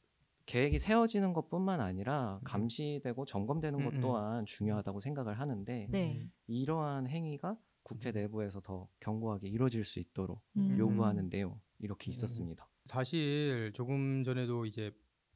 계획이 0.45 0.77
세워지는 0.79 1.33
것뿐만 1.33 1.81
아니라 1.81 2.39
감시되고 2.43 3.25
점검되는 3.25 3.83
것 3.83 3.93
음, 3.93 3.97
음. 3.97 4.01
또한 4.01 4.45
중요하다고 4.45 4.99
생각을 4.99 5.39
하는데 5.39 5.87
네. 5.89 6.29
이러한 6.47 7.07
행위가 7.07 7.57
국회 7.85 8.11
내부에서 8.11 8.59
더 8.61 8.89
견고하게 8.99 9.47
이루어질 9.47 9.85
수 9.85 9.99
있도록 9.99 10.41
음. 10.57 10.75
요구하는 10.77 11.29
내용 11.29 11.61
이렇게 11.79 12.09
음. 12.09 12.11
있었습니다. 12.11 12.67
사실 12.83 13.71
조금 13.75 14.23
전에도 14.23 14.65
이제 14.65 14.91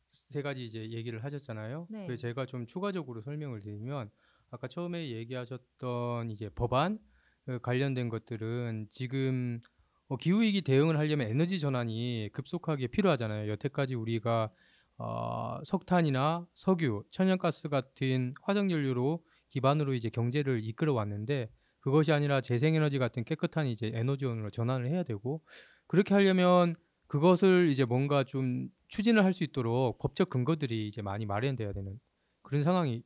세 0.10 0.42
가지 0.42 0.66
이제 0.66 0.90
얘기를 0.90 1.24
하셨잖아요. 1.24 1.88
네. 1.92 2.08
그 2.08 2.18
제가 2.18 2.48
좀 2.48 2.66
추가적으로 2.66 3.22
설명을 3.22 3.60
드리면 3.60 4.10
아까 4.50 4.68
처음에 4.68 5.12
얘기하셨던 5.12 6.32
이제 6.32 6.50
법안 6.50 6.98
그 7.46 7.60
관련된 7.60 8.10
것들은 8.10 8.88
지금 8.90 9.62
어, 10.08 10.18
기후 10.18 10.42
위기 10.42 10.64
대응을 10.64 10.98
하려면 10.98 11.30
에너지 11.30 11.60
전환이 11.60 12.30
급속하게 12.34 12.88
필요하잖아요. 12.88 13.50
여태까지 13.52 13.94
우리가 13.94 14.52
어, 14.98 15.60
석탄이나 15.64 16.48
석유, 16.56 17.04
천연가스 17.12 17.70
같은 17.70 18.34
화석 18.42 18.72
연료로 18.72 19.24
기반으로 19.50 19.94
이제 19.94 20.10
경제를 20.10 20.64
이끌어 20.64 20.94
왔는데 20.94 21.52
그것이 21.90 22.12
아니라 22.12 22.40
재생에너지 22.40 23.00
같은 23.00 23.24
깨끗한 23.24 23.66
이제 23.66 23.92
에너지원으로 23.96 24.52
전환을 24.52 24.88
해야 24.88 25.02
되고 25.04 25.42
그렇게 25.88 26.14
하려면 26.14 26.76
그것을 27.08 27.70
이제 27.70 27.84
뭔가 27.84 28.24
좀 28.24 28.70
추진을 28.90 29.24
할 29.26 29.34
수 29.34 29.44
있도록 29.44 29.98
법적 29.98 30.30
근거들이 30.30 30.88
이제 30.88 31.02
많이 31.02 31.26
마련돼야 31.26 31.74
되는 31.74 32.00
그런 32.44 32.64
상황이 32.64 33.04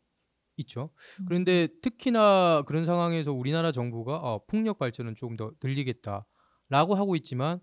있죠. 0.58 0.90
음. 1.22 1.26
그런데 1.26 1.68
특히나 1.82 2.64
그런 2.68 2.84
상황에서 2.84 3.32
우리나라 3.32 3.72
정부가 3.72 4.18
어, 4.18 4.44
풍력 4.48 4.80
발전은 4.80 5.16
조금 5.16 5.38
더 5.38 5.52
늘리겠다라고 5.64 6.96
하고 6.96 7.16
있지만 7.16 7.62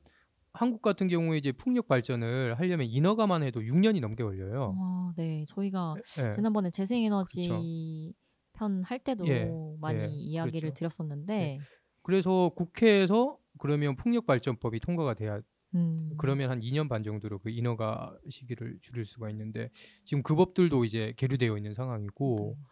한국 0.52 0.82
같은 0.82 1.06
경우에 1.06 1.36
이제 1.36 1.52
풍력 1.52 1.86
발전을 1.86 2.58
하려면 2.58 2.86
인허가만 2.86 3.42
해도 3.42 3.60
6년이 3.60 4.00
넘게 4.00 4.24
걸려요. 4.24 4.74
아, 4.78 5.12
네. 5.16 5.44
저희가 5.46 5.94
예. 6.26 6.30
지난번에 6.30 6.70
재생에너지 6.70 8.14
편 8.60 8.82
할 8.84 8.98
때도 8.98 9.26
예, 9.26 9.50
많이 9.80 10.02
예, 10.02 10.06
이야기를 10.06 10.60
그렇죠. 10.60 10.74
드렸었는데 10.74 11.58
그래서 12.02 12.50
국회에서 12.54 13.38
그러면 13.58 13.96
풍력 13.96 14.26
발전법이 14.26 14.80
통과가 14.80 15.14
돼야 15.14 15.40
음. 15.74 16.14
그러면 16.18 16.50
한 16.50 16.60
2년 16.60 16.88
반 16.88 17.02
정도로 17.02 17.38
그 17.38 17.50
인허가 17.50 18.14
시기를 18.28 18.78
줄일 18.82 19.04
수가 19.04 19.30
있는데 19.30 19.70
지금 20.04 20.22
그 20.22 20.34
법들도 20.34 20.84
이제 20.84 21.14
계류되어 21.16 21.56
있는 21.56 21.72
상황이고 21.72 22.56
네. 22.58 22.62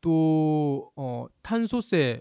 또 0.00 0.90
어, 0.96 1.26
탄소세 1.42 2.20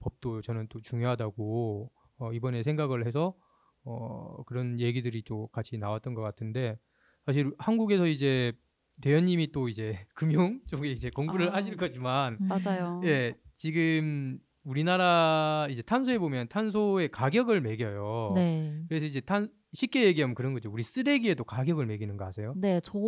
법도 0.00 0.42
저는 0.42 0.66
또 0.68 0.80
중요하다고 0.80 1.92
어, 2.18 2.32
이번에 2.32 2.62
생각을 2.62 3.06
해서 3.06 3.36
어, 3.84 4.42
그런 4.44 4.80
얘기들이 4.80 5.22
또 5.22 5.48
같이 5.48 5.78
나왔던 5.78 6.14
것 6.14 6.22
같은데 6.22 6.78
사실 7.26 7.52
한국에서 7.58 8.06
이제 8.06 8.52
대현님이 9.00 9.52
또 9.52 9.68
이제 9.68 9.98
금융 10.14 10.60
쪽에 10.66 10.90
이제 10.90 11.10
공부를 11.10 11.50
아. 11.50 11.54
하실 11.56 11.76
거지만 11.76 12.38
음. 12.40 12.48
맞아요. 12.48 13.00
예 13.04 13.34
지금 13.56 14.38
우리나라 14.64 15.66
이제 15.70 15.82
탄소에 15.82 16.18
보면 16.18 16.48
탄소의 16.48 17.10
가격을 17.10 17.60
매겨요. 17.60 18.32
네. 18.34 18.82
그래서 18.88 19.06
이제 19.06 19.20
탄 19.20 19.48
쉽게 19.72 20.04
얘기하면 20.04 20.34
그런 20.34 20.52
거죠. 20.52 20.70
우리 20.70 20.82
쓰레기에도 20.82 21.44
가격을 21.44 21.86
매기는 21.86 22.16
거 22.16 22.24
아세요? 22.24 22.54
네, 22.60 22.80
저 22.82 22.98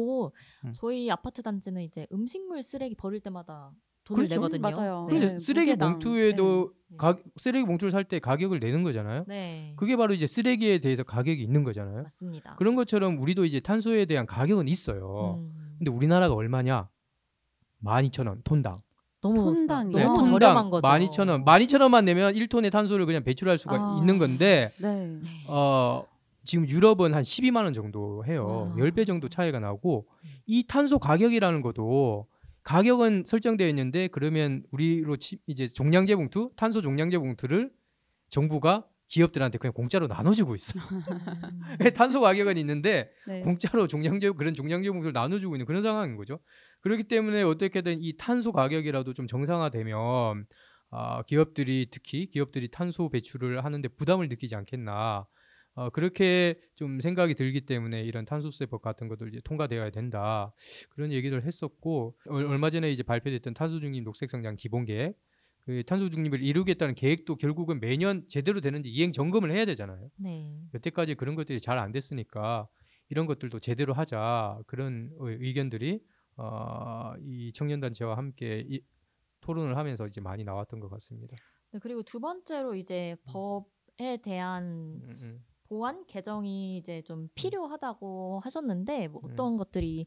음. 0.64 0.72
저희 0.74 1.10
아파트 1.10 1.42
단지는 1.42 1.82
이제 1.82 2.06
음식물 2.12 2.62
쓰레기 2.62 2.94
버릴 2.94 3.20
때마다 3.20 3.72
돈을 4.04 4.28
그렇죠. 4.28 4.34
내거든요. 4.34 4.60
맞아요. 4.60 5.06
근데 5.10 5.32
네, 5.32 5.38
쓰레기 5.38 5.70
무게당. 5.72 5.92
봉투에도 5.94 6.72
네. 6.90 6.96
가, 6.96 7.16
쓰레기 7.36 7.66
봉투를 7.66 7.90
살 7.90 8.04
때 8.04 8.18
가격을 8.20 8.60
내는 8.60 8.82
거잖아요. 8.82 9.24
네. 9.28 9.74
그게 9.76 9.96
바로 9.96 10.14
이제 10.14 10.26
쓰레기에 10.26 10.78
대해서 10.78 11.02
가격이 11.02 11.42
있는 11.42 11.64
거잖아요. 11.64 12.02
맞습니다. 12.04 12.54
그런 12.56 12.76
것처럼 12.76 13.18
우리도 13.18 13.44
이제 13.44 13.60
탄소에 13.60 14.04
대한 14.06 14.26
가격은 14.26 14.68
있어요. 14.68 15.38
음, 15.40 15.71
근데 15.82 15.90
우리나라가 15.90 16.34
얼마냐? 16.34 16.88
12,000원 17.84 18.44
톤당. 18.44 18.80
너무 19.20 19.42
못 19.42 19.54
사- 19.54 19.82
톤당이요? 19.82 19.98
네, 19.98 20.04
너무 20.04 20.16
톤당 20.22 20.32
저렴한 20.40 20.70
거죠. 20.70 20.86
12,000원. 20.88 21.44
12,000원만 21.44 22.04
내면 22.04 22.34
1톤의 22.34 22.70
탄소를 22.70 23.04
그냥 23.04 23.24
배출할 23.24 23.58
수가 23.58 23.74
아. 23.74 23.98
있는 24.00 24.18
건데 24.18 24.70
네. 24.80 25.06
네. 25.06 25.20
어 25.48 26.04
지금 26.44 26.68
유럽은 26.68 27.14
한 27.14 27.22
12만 27.22 27.64
원 27.64 27.72
정도 27.72 28.24
해요. 28.26 28.72
아. 28.72 28.76
10배 28.78 29.04
정도 29.06 29.28
차이가 29.28 29.58
나고 29.58 30.06
이 30.46 30.64
탄소 30.68 31.00
가격이라는 31.00 31.62
것도 31.62 32.26
가격은 32.62 33.24
설정되어 33.26 33.66
있는데 33.68 34.06
그러면 34.06 34.62
우리로 34.70 35.16
치, 35.16 35.38
이제 35.48 35.66
종량제 35.66 36.14
봉투, 36.14 36.52
탄소 36.54 36.80
종량제 36.80 37.18
봉투를 37.18 37.72
정부가 38.28 38.84
기업들한테 39.12 39.58
그냥 39.58 39.74
공짜로 39.74 40.06
나눠주고 40.06 40.54
있어. 40.54 40.72
음. 40.78 41.02
탄소 41.94 42.22
가격은 42.22 42.56
있는데 42.56 43.10
네. 43.26 43.42
공짜로 43.42 43.86
종량제 43.86 44.30
그런 44.30 44.54
종량제 44.54 44.90
봉투를 44.90 45.12
나눠주고 45.12 45.54
있는 45.54 45.66
그런 45.66 45.82
상황인 45.82 46.16
거죠. 46.16 46.40
그렇기 46.80 47.04
때문에 47.04 47.42
어떻게든 47.42 47.98
이 48.00 48.16
탄소 48.16 48.52
가격이라도 48.52 49.12
좀 49.12 49.26
정상화되면 49.26 50.46
아, 50.90 51.22
기업들이 51.24 51.88
특히 51.90 52.26
기업들이 52.26 52.68
탄소 52.68 53.10
배출을 53.10 53.64
하는데 53.64 53.86
부담을 53.88 54.28
느끼지 54.28 54.56
않겠나. 54.56 55.26
어, 55.74 55.88
그렇게 55.90 56.54
좀 56.76 56.98
생각이 57.00 57.34
들기 57.34 57.62
때문에 57.62 58.02
이런 58.02 58.24
탄소세법 58.24 58.82
같은 58.82 59.08
것들 59.08 59.28
이제 59.28 59.40
통과되어야 59.42 59.88
된다 59.88 60.52
그런 60.90 61.10
얘기를 61.12 61.42
했었고 61.46 62.14
얼- 62.28 62.44
얼마 62.44 62.68
전에 62.68 62.90
이제 62.92 63.02
발표됐던 63.02 63.54
탄소 63.54 63.80
중립 63.80 64.04
녹색 64.04 64.30
성장 64.30 64.54
기본 64.54 64.84
계획 64.84 65.16
그 65.64 65.82
탄소 65.84 66.08
중립을 66.08 66.42
이루겠다는 66.42 66.94
계획도 66.94 67.36
결국은 67.36 67.78
매년 67.80 68.26
제대로 68.28 68.60
되는지 68.60 68.88
이행 68.90 69.12
점검을 69.12 69.52
해야 69.52 69.64
되잖아요. 69.64 70.10
네. 70.16 70.60
여태까지 70.74 71.14
그런 71.14 71.34
것들이 71.36 71.60
잘 71.60 71.78
안 71.78 71.92
됐으니까 71.92 72.68
이런 73.08 73.26
것들도 73.26 73.60
제대로 73.60 73.92
하자 73.92 74.58
그런 74.66 75.10
의- 75.18 75.36
의견들이 75.40 76.00
어, 76.36 77.12
이 77.20 77.52
청년단체와 77.52 78.16
함께 78.16 78.64
이, 78.68 78.80
토론을 79.40 79.76
하면서 79.76 80.06
이제 80.06 80.20
많이 80.20 80.44
나왔던 80.44 80.80
것 80.80 80.88
같습니다. 80.90 81.36
네, 81.72 81.78
그리고 81.80 82.02
두 82.02 82.20
번째로 82.20 82.74
이제 82.74 83.16
법에 83.24 84.16
대한 84.22 84.64
음, 85.04 85.16
음. 85.20 85.44
보완 85.68 86.04
개정이 86.06 86.76
이제 86.78 87.02
좀 87.02 87.28
필요하다고 87.34 88.40
하셨는데 88.42 89.08
뭐 89.08 89.20
음. 89.24 89.30
어떤 89.32 89.56
것들이 89.56 90.06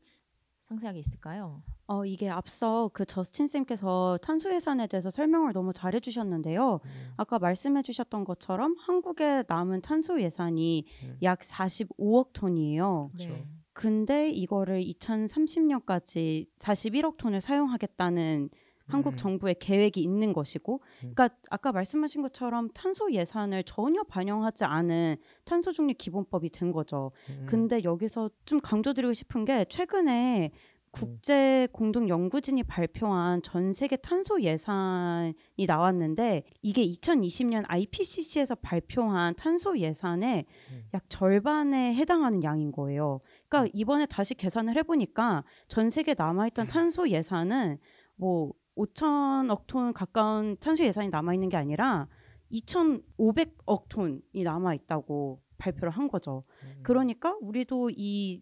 상세하게 0.68 1.00
있을까요? 1.00 1.62
어, 1.88 2.06
이게 2.06 2.30
앞서 2.30 2.90
그 2.94 3.06
저스틴 3.06 3.48
쌤께서 3.48 4.18
탄소 4.22 4.54
예산에 4.54 4.88
대해서 4.88 5.12
설명을 5.12 5.54
너무 5.54 5.74
잘해 5.74 6.00
주셨는데요. 6.00 6.80
음, 6.84 7.14
아까 7.18 7.38
말씀해 7.38 7.84
주셨던 7.84 8.26
것처럼 8.26 8.76
한국에 8.80 9.44
남은 9.48 9.82
탄소 9.82 10.20
예산이 10.20 10.86
음. 11.04 11.18
약 11.22 11.40
45억 11.40 12.34
톤이에요. 12.34 13.12
그렇죠. 13.14 13.34
네. 13.34 13.48
근데 13.74 14.30
이거를 14.32 14.82
2030년까지 14.84 16.48
41억 16.60 17.18
톤을 17.18 17.42
사용하겠다는 17.42 18.50
한국 18.88 19.14
음. 19.14 19.18
정부의 19.18 19.56
계획이 19.60 20.02
있는 20.02 20.34
것이고, 20.34 20.82
그러니까 21.00 21.30
아까 21.50 21.72
말씀하신 21.72 22.22
것처럼 22.22 22.70
탄소 22.74 23.12
예산을 23.12 23.64
전혀 23.64 24.04
반영하지 24.04 24.64
않은 24.66 25.18
탄소 25.44 25.72
중립 25.72 25.98
기본법이 25.98 26.50
된 26.50 26.72
거죠. 26.72 27.12
음, 27.30 27.46
근데 27.48 27.84
여기서 27.84 28.30
좀 28.46 28.60
강조드리고 28.60 29.14
싶은 29.14 29.46
게 29.46 29.66
최근에 29.66 30.52
국제 30.96 31.68
공동 31.74 32.08
연구진이 32.08 32.64
발표한 32.64 33.42
전 33.42 33.74
세계 33.74 33.98
탄소 33.98 34.42
예산이 34.42 35.34
나왔는데 35.68 36.44
이게 36.62 36.88
2020년 36.88 37.66
IPCC에서 37.68 38.56
발표한 38.56 39.36
탄소 39.36 39.78
예산의 39.78 40.46
음. 40.72 40.84
약 40.94 41.04
절반에 41.10 41.94
해당하는 41.96 42.44
양인 42.44 42.72
거예요. 42.72 43.20
그러니까 43.50 43.70
이번에 43.74 44.06
다시 44.06 44.36
계산을 44.36 44.76
해보니까 44.78 45.44
전 45.68 45.90
세계 45.90 46.16
남아있던 46.18 46.68
탄소 46.68 47.10
예산은 47.10 47.78
뭐 48.16 48.54
5천억 48.76 49.68
톤 49.68 49.94
가까운 49.94 50.58
탄소 50.60 50.84
예산이 50.84 51.10
남아 51.10 51.34
있는 51.34 51.50
게 51.50 51.58
아니라 51.58 52.08
2,500억 52.52 53.90
톤이 53.90 54.44
남아 54.44 54.74
있다고 54.76 55.42
발표를 55.58 55.92
한 55.92 56.08
거죠. 56.08 56.44
음. 56.64 56.80
그러니까 56.84 57.36
우리도 57.42 57.92
이 57.92 58.42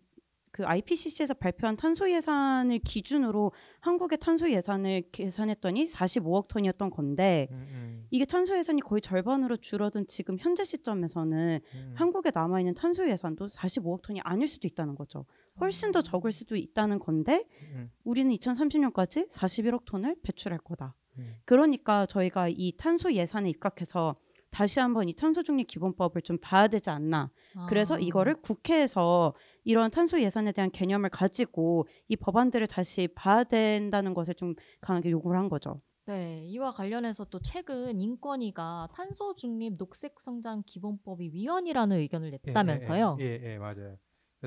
그 0.53 0.63
IPCC에서 0.67 1.33
발표한 1.33 1.75
탄소 1.75 2.09
예산을 2.09 2.77
기준으로 2.77 3.51
한국의 3.79 4.19
탄소 4.19 4.51
예산을 4.51 5.01
계산했더니 5.11 5.85
45억 5.85 6.47
톤이었던 6.47 6.91
건데 6.91 7.47
음, 7.51 7.67
음, 7.71 8.07
이게 8.11 8.23
탄소 8.23 8.55
예산이 8.55 8.81
거의 8.81 9.01
절반으로 9.01 9.57
줄어든 9.57 10.05
지금 10.05 10.37
현재 10.39 10.63
시점에서는 10.63 11.59
음. 11.73 11.93
한국에 11.95 12.29
남아 12.31 12.59
있는 12.59 12.75
탄소 12.75 13.09
예산도 13.09 13.47
45억 13.47 14.03
톤이 14.03 14.21
아닐 14.23 14.45
수도 14.45 14.67
있다는 14.67 14.93
거죠. 14.93 15.25
훨씬 15.59 15.91
더 15.91 16.03
적을 16.03 16.31
수도 16.31 16.55
있다는 16.55 16.99
건데 16.99 17.45
음, 17.71 17.89
우리는 18.03 18.31
2030년까지 18.35 19.27
41억 19.31 19.85
톤을 19.85 20.17
배출할 20.21 20.59
거다. 20.59 20.93
음. 21.17 21.33
그러니까 21.45 22.05
저희가 22.05 22.49
이 22.49 22.73
탄소 22.77 23.11
예산에 23.11 23.49
입각해서 23.49 24.13
다시 24.53 24.79
한번 24.79 25.09
이 25.09 25.13
탄소 25.13 25.41
중립 25.41 25.65
기본법을 25.65 26.21
좀 26.21 26.37
봐야 26.39 26.67
되지 26.67 26.91
않나. 26.91 27.31
그래서 27.67 27.95
아. 27.95 27.99
이거를 27.99 28.35
국회에서 28.35 29.33
이런 29.63 29.89
탄소 29.89 30.21
예산에 30.21 30.51
대한 30.51 30.69
개념을 30.69 31.09
가지고 31.09 31.87
이 32.07 32.15
법안들을 32.15 32.67
다시 32.67 33.07
봐야 33.15 33.43
된다는 33.43 34.13
것을 34.13 34.35
좀 34.35 34.53
강하게 34.79 35.09
요구를 35.09 35.39
한 35.39 35.49
거죠. 35.49 35.81
네, 36.05 36.41
이와 36.43 36.73
관련해서 36.73 37.25
또 37.25 37.39
최근 37.41 37.99
인권위가 37.99 38.89
탄소 38.93 39.33
중립 39.33 39.77
녹색 39.77 40.21
성장 40.21 40.61
기본법이 40.65 41.31
위헌이라는 41.33 41.97
의견을 41.97 42.27
예, 42.27 42.39
냈다면서요. 42.45 43.17
예, 43.21 43.23
예, 43.23 43.53
예, 43.53 43.57
맞아요. 43.57 43.97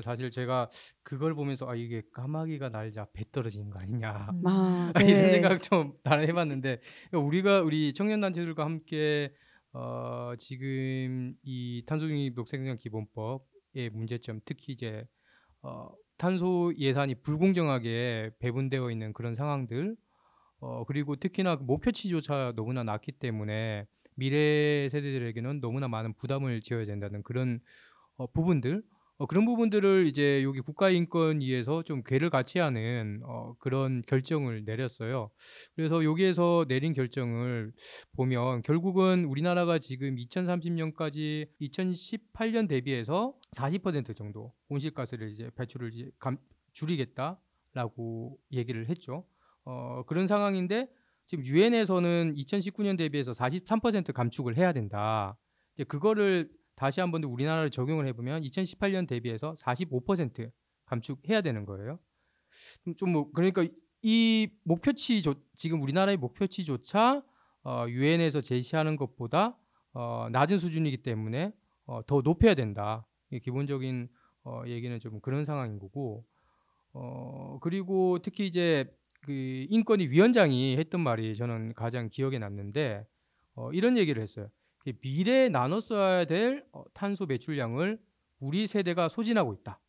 사실 0.01 0.29
제가 0.29 0.69
그걸 1.03 1.33
보면서 1.33 1.67
아 1.67 1.75
이게 1.75 2.03
까마귀가 2.13 2.69
날자 2.69 3.07
배 3.13 3.23
떨어지는 3.31 3.71
거 3.71 3.81
아니냐 3.81 4.29
음. 4.31 4.43
아, 4.45 4.93
이런 5.01 5.31
생각 5.31 5.63
좀 5.63 5.93
해봤는데 6.05 6.81
우리가 7.13 7.61
우리 7.61 7.91
청년 7.93 8.21
단체들과 8.21 8.63
함께 8.63 9.33
어, 9.73 10.33
지금 10.37 11.35
이 11.43 11.83
탄소중립 11.85 12.33
녹색성장 12.35 12.77
기본법의 12.77 13.89
문제점 13.91 14.41
특히 14.45 14.73
이제 14.73 15.05
어, 15.61 15.89
탄소 16.17 16.73
예산이 16.77 17.21
불공정하게 17.21 18.31
배분되어 18.39 18.91
있는 18.91 19.13
그런 19.13 19.35
상황들 19.35 19.95
어, 20.59 20.85
그리고 20.85 21.15
특히나 21.15 21.57
목표치조차 21.57 22.53
너무나 22.55 22.83
낮기 22.83 23.13
때문에 23.13 23.85
미래 24.15 24.89
세대들에게는 24.89 25.61
너무나 25.61 25.87
많은 25.87 26.13
부담을 26.15 26.61
지어야 26.61 26.85
된다는 26.85 27.21
그런 27.21 27.59
어, 28.15 28.31
부분들 28.31 28.83
어, 29.19 29.25
그런 29.25 29.45
부분들을 29.45 30.05
이제 30.05 30.43
여기 30.43 30.61
국가인권위에서 30.61 31.81
좀 31.83 32.03
궤를 32.03 32.29
같이 32.29 32.59
하는 32.59 33.21
어, 33.23 33.55
그런 33.57 34.03
결정을 34.03 34.63
내렸어요. 34.63 35.31
그래서 35.75 36.03
여기에서 36.03 36.65
내린 36.67 36.93
결정을 36.93 37.73
보면 38.15 38.61
결국은 38.61 39.25
우리나라가 39.25 39.79
지금 39.79 40.17
2030년까지 40.17 41.49
2018년 41.59 42.67
대비해서 42.69 43.33
40% 43.55 44.15
정도 44.15 44.53
온실가스를 44.69 45.31
이제 45.31 45.49
배출을 45.55 45.93
이제 45.93 46.11
감, 46.19 46.37
줄이겠다라고 46.73 48.37
얘기를 48.51 48.87
했죠. 48.87 49.25
어, 49.65 50.03
그런 50.05 50.27
상황인데 50.27 50.89
지금 51.25 51.43
유엔에서는 51.43 52.35
2019년 52.35 52.97
대비해서 52.97 53.31
43% 53.31 54.13
감축을 54.13 54.57
해야 54.57 54.73
된다. 54.73 55.37
이제 55.73 55.83
그거를 55.83 56.49
다시 56.77 57.01
한번 57.01 57.21
더 57.21 57.27
우리나라를 57.27 57.71
적용을 57.71 58.07
해보면 58.07 58.43
2018년 58.43 59.07
대비해서 59.07 59.55
45% 59.59 60.51
감축해야 60.85 61.41
되는 61.41 61.65
거예요. 61.65 61.99
좀 62.97 63.11
뭐 63.11 63.31
그러니까 63.31 63.65
이 64.03 64.47
목표치 64.63 65.21
조, 65.23 65.33
지금 65.55 65.81
우리나라의 65.81 66.17
목표치조차 66.17 67.23
어, 67.63 67.85
유엔에서 67.89 68.41
제시하는 68.41 68.95
것보다 68.95 69.57
어, 69.93 70.27
낮은 70.31 70.59
수준이기 70.59 70.97
때문에 70.97 71.51
어, 71.85 72.05
더 72.05 72.21
높여야 72.21 72.53
된다. 72.53 73.05
이 73.31 73.39
기본적인 73.39 74.07
어, 74.45 74.61
얘기는 74.67 74.97
좀 74.99 75.19
그런 75.19 75.43
상황인 75.45 75.79
거고 75.79 76.23
어, 76.93 77.57
그리고 77.61 78.19
특히 78.19 78.45
이제 78.45 78.85
그 79.21 79.31
인권위 79.69 80.07
위원장이 80.09 80.77
했던 80.77 81.01
말이 81.01 81.35
저는 81.35 81.73
가장 81.73 82.09
기억에 82.09 82.37
남는데 82.37 83.05
어, 83.55 83.71
이런 83.73 83.97
얘기를 83.97 84.21
했어요. 84.21 84.47
그 84.87 84.93
미래에 85.01 85.49
나눠 85.49 85.81
써야 85.81 86.23
될 86.23 86.65
어, 86.71 86.83
탄소 86.93 87.25
배출량을 87.27 87.99
우리 88.39 88.67
세대가 88.67 89.09
소진하고 89.09 89.53
있다. 89.53 89.81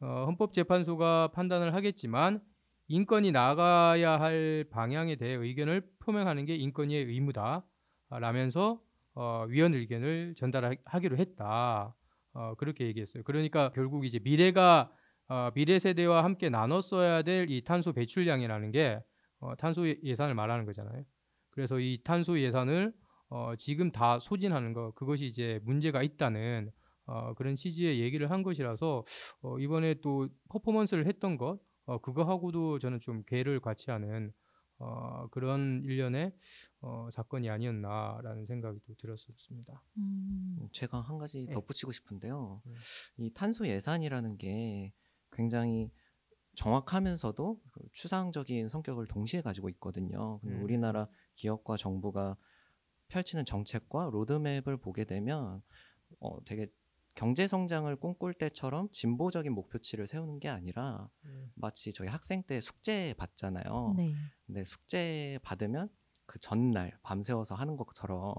어, 0.00 0.24
헌법재판소가 0.26 1.28
판단을 1.28 1.74
하겠지만 1.74 2.40
인권이 2.88 3.30
나가야 3.30 4.18
할 4.20 4.64
방향에 4.70 5.14
대해 5.14 5.34
의견을 5.34 5.82
표명하는 6.00 6.44
게 6.44 6.56
인권위의 6.56 7.04
의무다. 7.04 7.64
아, 8.10 8.18
라면서 8.18 8.80
어, 9.14 9.44
위원 9.48 9.74
의견을 9.74 10.34
전달하기로 10.36 11.16
했다. 11.18 11.94
어, 12.32 12.54
그렇게 12.56 12.86
얘기했어요. 12.86 13.22
그러니까 13.22 13.70
결국 13.70 14.04
이제 14.04 14.18
미래가 14.18 14.90
어, 15.28 15.50
미래 15.54 15.78
세대와 15.78 16.24
함께 16.24 16.48
나눠 16.48 16.80
써야 16.80 17.22
될 17.22 17.48
이 17.48 17.62
탄소 17.62 17.92
배출량이라는 17.92 18.72
게 18.72 19.00
어, 19.38 19.54
탄소 19.56 19.86
예- 19.88 19.96
예산을 20.02 20.34
말하는 20.34 20.64
거잖아요. 20.64 21.04
그래서 21.50 21.78
이 21.78 22.00
탄소 22.04 22.40
예산을 22.40 22.92
어, 23.28 23.54
지금 23.56 23.90
다 23.90 24.18
소진하는 24.18 24.72
거 24.72 24.92
그것이 24.92 25.26
이제 25.26 25.60
문제가 25.64 26.02
있다는 26.02 26.70
어, 27.06 27.34
그런 27.34 27.54
취지의 27.54 28.00
얘기를 28.00 28.30
한 28.30 28.42
것이라서 28.42 29.04
어, 29.42 29.58
이번에 29.58 29.94
또 30.00 30.28
퍼포먼스를 30.48 31.06
했던 31.06 31.36
것 31.36 31.58
어, 31.84 31.98
그거하고도 32.00 32.78
저는 32.78 33.00
좀 33.00 33.22
괴를 33.26 33.60
같이 33.60 33.90
하는 33.90 34.32
어, 34.78 35.26
그런 35.30 35.82
일련의 35.84 36.32
어, 36.80 37.08
사건이 37.10 37.48
아니었나라는 37.48 38.44
생각이 38.44 38.80
또 38.86 38.94
들었습니다. 38.96 39.82
음. 39.98 40.58
음, 40.60 40.68
제가 40.72 41.00
한 41.00 41.18
가지 41.18 41.46
네. 41.46 41.52
덧붙이고 41.54 41.92
싶은데요. 41.92 42.62
네. 42.64 42.74
이 43.18 43.32
탄소 43.32 43.66
예산이라는 43.66 44.36
게 44.36 44.92
굉장히 45.32 45.90
정확하면서도 46.56 47.60
그 47.70 47.80
추상적인 47.92 48.68
성격을 48.68 49.06
동시에 49.06 49.42
가지고 49.42 49.68
있거든요. 49.70 50.40
음. 50.44 50.62
우리나라 50.62 51.08
기업과 51.34 51.76
정부가 51.76 52.36
펼치는 53.08 53.44
정책과 53.44 54.10
로드맵을 54.12 54.78
보게 54.78 55.04
되면 55.04 55.62
어, 56.20 56.44
되게 56.44 56.70
경제 57.14 57.48
성장을 57.48 57.94
꿈꿀 57.96 58.34
때처럼 58.34 58.90
진보적인 58.90 59.52
목표치를 59.52 60.06
세우는 60.06 60.38
게 60.38 60.48
아니라 60.48 61.08
마치 61.54 61.92
저희 61.92 62.08
학생 62.08 62.42
때 62.42 62.60
숙제 62.60 63.14
받잖아요. 63.16 63.94
네. 63.96 64.14
근데 64.46 64.64
숙제 64.64 65.38
받으면 65.42 65.88
그 66.26 66.38
전날 66.40 66.98
밤새워서 67.02 67.54
하는 67.54 67.76
것처럼 67.76 68.34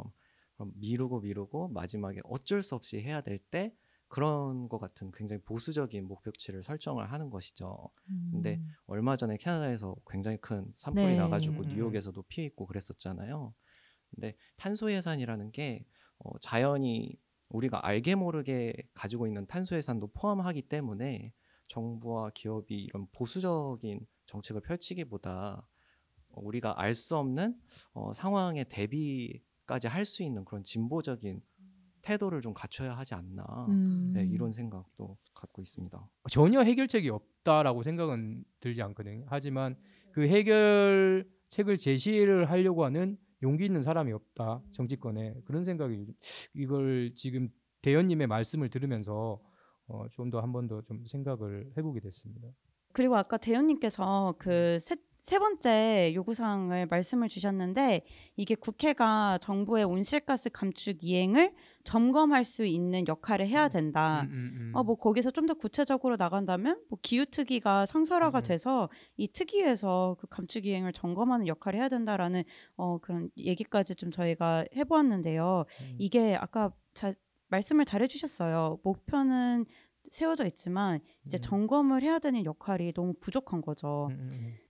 그럼 0.55 0.71
미루고 0.75 1.21
미루고 1.21 1.69
마지막에 1.69 2.19
어쩔 2.25 2.61
수 2.61 2.75
없이 2.75 3.01
해야 3.01 3.21
될 3.21 3.39
때 3.39 3.73
그런 4.07 4.69
것 4.69 4.79
같은 4.79 5.11
굉장히 5.11 5.41
보수적인 5.41 6.05
목표치를 6.07 6.63
설정을 6.63 7.11
하는 7.11 7.29
것이죠. 7.29 7.89
근데 8.31 8.55
음. 8.55 8.67
얼마 8.85 9.17
전에 9.17 9.37
캐나다에서 9.37 9.95
굉장히 10.09 10.37
큰 10.37 10.73
산불이 10.77 11.07
네. 11.07 11.17
나가지고 11.17 11.57
음, 11.57 11.63
음, 11.63 11.67
뉴욕에서도 11.69 12.21
피해 12.23 12.47
있고 12.47 12.65
그랬었잖아요. 12.67 13.53
근데 14.13 14.35
탄소 14.57 14.91
예산이라는 14.91 15.51
게 15.51 15.85
어, 16.19 16.37
자연이 16.39 17.15
우리가 17.49 17.85
알게 17.85 18.15
모르게 18.15 18.73
가지고 18.93 19.27
있는 19.27 19.45
탄소 19.45 19.75
예산도 19.75 20.07
포함하기 20.07 20.63
때문에 20.63 21.33
정부와 21.69 22.31
기업이 22.33 22.75
이런 22.83 23.07
보수적인 23.11 24.05
정책을 24.25 24.61
펼치기보다 24.61 25.65
어, 26.29 26.41
우리가 26.41 26.79
알 26.81 26.93
수 26.95 27.15
없는 27.17 27.59
어, 27.93 28.13
상황에 28.13 28.63
대비까지 28.65 29.87
할 29.87 30.05
수 30.05 30.23
있는 30.23 30.43
그런 30.45 30.63
진보적인 30.63 31.41
태도를 32.01 32.41
좀 32.41 32.53
갖춰야 32.53 32.97
하지 32.97 33.15
않나 33.15 33.43
음. 33.69 34.11
네, 34.13 34.25
이런 34.25 34.53
생각도 34.53 35.17
갖고 35.33 35.61
있습니다. 35.61 36.09
전혀 36.31 36.61
해결책이 36.61 37.09
없다라고 37.09 37.83
생각은 37.83 38.45
들지 38.61 38.81
않거든요. 38.81 39.25
하지만 39.27 39.75
그 40.11 40.25
해결책을 40.27 41.77
제시를 41.77 42.49
하려고 42.49 42.85
하는 42.85 43.17
용기 43.43 43.65
있는 43.65 43.81
사람이 43.83 44.11
없다 44.13 44.61
정치권에 44.71 45.41
그런 45.45 45.63
생각이 45.63 45.95
요즘- 45.95 46.13
이걸 46.53 47.13
지금 47.15 47.49
대현님의 47.81 48.27
말씀을 48.27 48.69
들으면서 48.69 49.39
어, 49.87 50.05
좀 50.11 50.29
더 50.29 50.39
한 50.41 50.51
번 50.51 50.67
더 50.67 50.81
좀 50.81 51.05
생각을 51.05 51.71
해보게 51.77 51.99
됐습니다. 52.01 52.49
그리고 52.93 53.15
아까 53.15 53.37
대현님께서 53.37 54.35
그 54.39 54.79
세, 54.81 54.95
세 55.27 55.39
번째 55.39 56.13
요구사항을 56.15 56.85
말씀을 56.85 57.27
주셨는데 57.27 58.05
이게 58.37 58.55
국회가 58.55 59.37
정부의 59.39 59.83
온실가스 59.83 60.49
감축 60.51 61.03
이행을 61.03 61.53
점검할 61.83 62.45
수 62.45 62.63
있는 62.63 63.05
역할을 63.09 63.45
해야 63.45 63.67
된다. 63.67 64.21
음, 64.21 64.29
음, 64.31 64.57
음. 64.57 64.71
어, 64.73 64.83
뭐 64.83 64.95
거기서 64.95 65.31
좀 65.31 65.45
더 65.47 65.53
구체적으로 65.53 66.15
나간다면 66.15 66.81
뭐 66.89 66.97
기후특위가 67.01 67.85
상설화가 67.87 68.39
음, 68.39 68.41
음. 68.41 68.47
돼서 68.47 68.89
이 69.17 69.27
특위에서 69.27 70.15
그 70.17 70.27
감축 70.27 70.65
이행을 70.65 70.93
점검하는 70.93 71.47
역할을 71.47 71.77
해야 71.77 71.89
된다라는 71.89 72.45
어, 72.77 72.97
그런 72.99 73.29
얘기까지 73.37 73.95
좀 73.95 74.11
저희가 74.11 74.63
해보았는데요. 74.77 75.65
음. 75.81 75.95
이게 75.99 76.37
아까 76.39 76.71
자, 76.93 77.13
말씀을 77.49 77.83
잘 77.83 78.01
해주셨어요. 78.01 78.79
목표는 78.81 79.65
세워져 80.09 80.45
있지만 80.45 81.01
이제 81.25 81.37
음. 81.37 81.41
점검을 81.41 82.01
해야 82.01 82.17
되는 82.19 82.45
역할이 82.45 82.93
너무 82.93 83.13
부족한 83.19 83.61
거죠. 83.61 84.07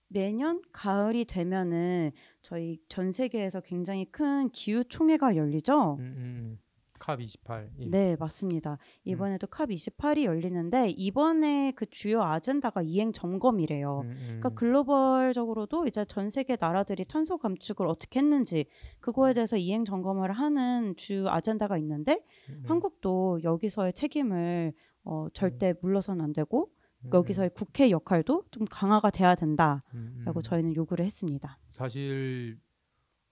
음, 0.08 0.16
음, 0.16 0.16
음. 0.16 0.18
매년 0.18 0.62
가을이 0.72 1.26
되면은 1.26 2.12
저희 2.42 2.80
전 2.88 3.12
세계에서 3.12 3.62
굉장히 3.62 4.06
큰 4.06 4.50
기후 4.50 4.84
총회가 4.84 5.36
열리죠. 5.36 5.98
음, 6.00 6.16
음. 6.18 6.60
캅 7.00 7.22
28. 7.22 7.70
예. 7.80 7.86
네, 7.90 8.16
맞습니다. 8.20 8.78
이번에도 9.04 9.48
캅 9.48 9.70
28이 9.70 10.24
열리는데 10.24 10.90
이번에 10.90 11.72
그 11.76 11.86
주요 11.90 12.22
아젠다가 12.24 12.82
이행 12.82 13.14
점검이래요. 13.14 14.02
음, 14.04 14.10
음. 14.10 14.18
그러니까 14.26 14.50
글로벌적으로도 14.50 15.86
이제 15.88 16.06
전 16.06 16.30
세계 16.30 16.58
나라들이 16.60 17.06
탄소 17.06 17.38
감축을 17.38 17.88
어떻게 17.88 18.20
했는지 18.20 18.66
그거에 19.00 19.34
대해서 19.34 19.58
이행 19.58 19.86
점검을 19.86 20.32
하는 20.32 20.96
주 20.96 21.26
아젠다가 21.28 21.78
있는데 21.78 22.24
음, 22.50 22.54
음. 22.54 22.64
한국도 22.66 23.42
여기서의 23.44 23.94
책임을 23.94 24.74
어, 25.04 25.28
절대 25.34 25.74
물러서는 25.82 26.24
안 26.24 26.34
되고 26.34 26.70
음, 26.70 26.77
여기서의 27.14 27.52
국회 27.54 27.90
역할도 27.90 28.46
좀 28.52 28.66
강화가 28.70 29.10
돼야 29.10 29.36
된다라고 29.36 29.82
음, 29.94 30.24
음. 30.26 30.42
저희는 30.42 30.76
요구를 30.76 31.06
했습니다. 31.06 31.58
사실 31.72 32.60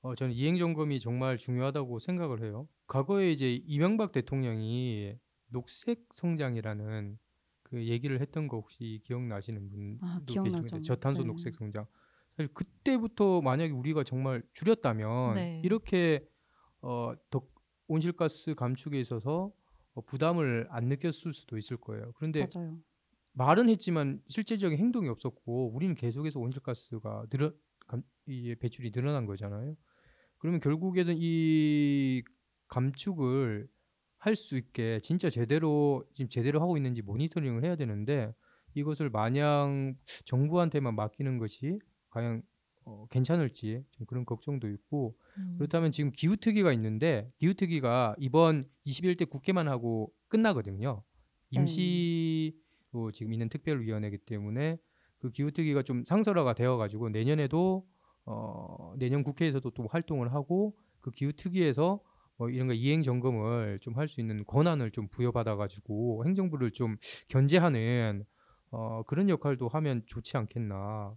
어, 0.01 0.13
저는 0.15 0.33
이행 0.33 0.57
점검이 0.57 0.99
정말 0.99 1.37
중요하다고 1.37 1.99
생각을 1.99 2.43
해요. 2.43 2.67
과거에 2.87 3.31
이제 3.31 3.55
이명박 3.65 4.11
대통령이 4.11 5.15
녹색 5.47 6.05
성장이라는 6.13 7.17
그 7.63 7.87
얘기를 7.87 8.21
했던 8.21 8.47
거 8.47 8.57
혹시 8.57 9.01
기억나시는 9.03 9.69
분도 9.69 10.05
아, 10.05 10.21
기억나죠. 10.25 10.81
저탄소 10.81 11.23
네. 11.23 11.27
녹색 11.27 11.55
성장. 11.55 11.87
사실 12.37 12.53
그때부터 12.53 13.41
만약에 13.41 13.71
우리가 13.71 14.03
정말 14.03 14.43
줄였다면 14.53 15.35
네. 15.35 15.61
이렇게 15.63 16.23
어, 16.81 17.13
더 17.31 17.41
온실가스 17.87 18.53
감축에 18.53 18.99
있어서 18.99 19.51
어, 19.95 20.01
부담을 20.01 20.67
안 20.69 20.85
느꼈을 20.85 21.33
수도 21.33 21.57
있을 21.57 21.77
거예요. 21.77 22.11
그런데 22.17 22.47
맞아요. 22.53 22.77
말은 23.35 23.69
했지만 23.69 24.21
실제적인 24.27 24.77
행동이 24.79 25.09
없었고 25.09 25.73
우리는 25.73 25.95
계속해서 25.95 26.39
온실가스가 26.39 27.27
늘어 27.29 27.53
감, 27.87 28.01
이 28.27 28.55
배출이 28.55 28.91
늘어난 28.91 29.25
거잖아요. 29.25 29.75
그러면 30.39 30.59
결국에는 30.61 31.15
이 31.17 32.23
감축을 32.67 33.67
할 34.17 34.35
수 34.35 34.57
있게 34.57 34.99
진짜 35.01 35.29
제대로 35.29 36.03
지금 36.15 36.29
제대로 36.29 36.59
하고 36.61 36.77
있는지 36.77 37.03
모니터링을 37.03 37.63
해야 37.63 37.75
되는데 37.75 38.33
이것을 38.73 39.09
마냥 39.11 39.95
정부한테만 40.25 40.95
맡기는 40.95 41.37
것이 41.37 41.79
과연 42.09 42.41
어, 42.85 43.05
괜찮을지 43.11 43.83
좀 43.91 44.05
그런 44.07 44.25
걱정도 44.25 44.69
있고 44.69 45.15
음. 45.37 45.55
그렇다면 45.57 45.91
지금 45.91 46.11
기후특위가 46.11 46.71
있는데 46.73 47.31
기후특위가 47.37 48.15
이번 48.19 48.65
21대 48.85 49.29
국회만 49.29 49.67
하고 49.67 50.11
끝나거든요. 50.27 51.03
네. 51.51 51.59
임시 51.61 52.55
로 52.95 53.11
지금 53.11 53.33
있는 53.33 53.49
특별위원회이기 53.49 54.19
때문에 54.19 54.77
그 55.19 55.31
기후특위가 55.31 55.83
좀 55.83 56.03
상설화가 56.05 56.53
되어가지고 56.53 57.09
내년에도 57.09 57.85
어, 58.25 58.93
내년 58.97 59.23
국회에서도 59.23 59.69
또 59.71 59.87
활동을 59.87 60.33
하고 60.33 60.75
그 61.01 61.11
기후특위에서 61.11 61.99
뭐 62.37 62.49
이런 62.49 62.67
거 62.67 62.73
이행 62.73 63.01
점검을 63.03 63.79
좀 63.81 63.95
할 63.97 64.07
수 64.07 64.19
있는 64.21 64.43
권한을 64.45 64.91
좀 64.91 65.07
부여받아가지고 65.09 66.25
행정부를 66.25 66.71
좀 66.71 66.97
견제하는 67.29 68.25
어, 68.71 69.03
그런 69.03 69.29
역할도 69.29 69.67
하면 69.67 70.03
좋지 70.05 70.37
않겠나 70.37 71.15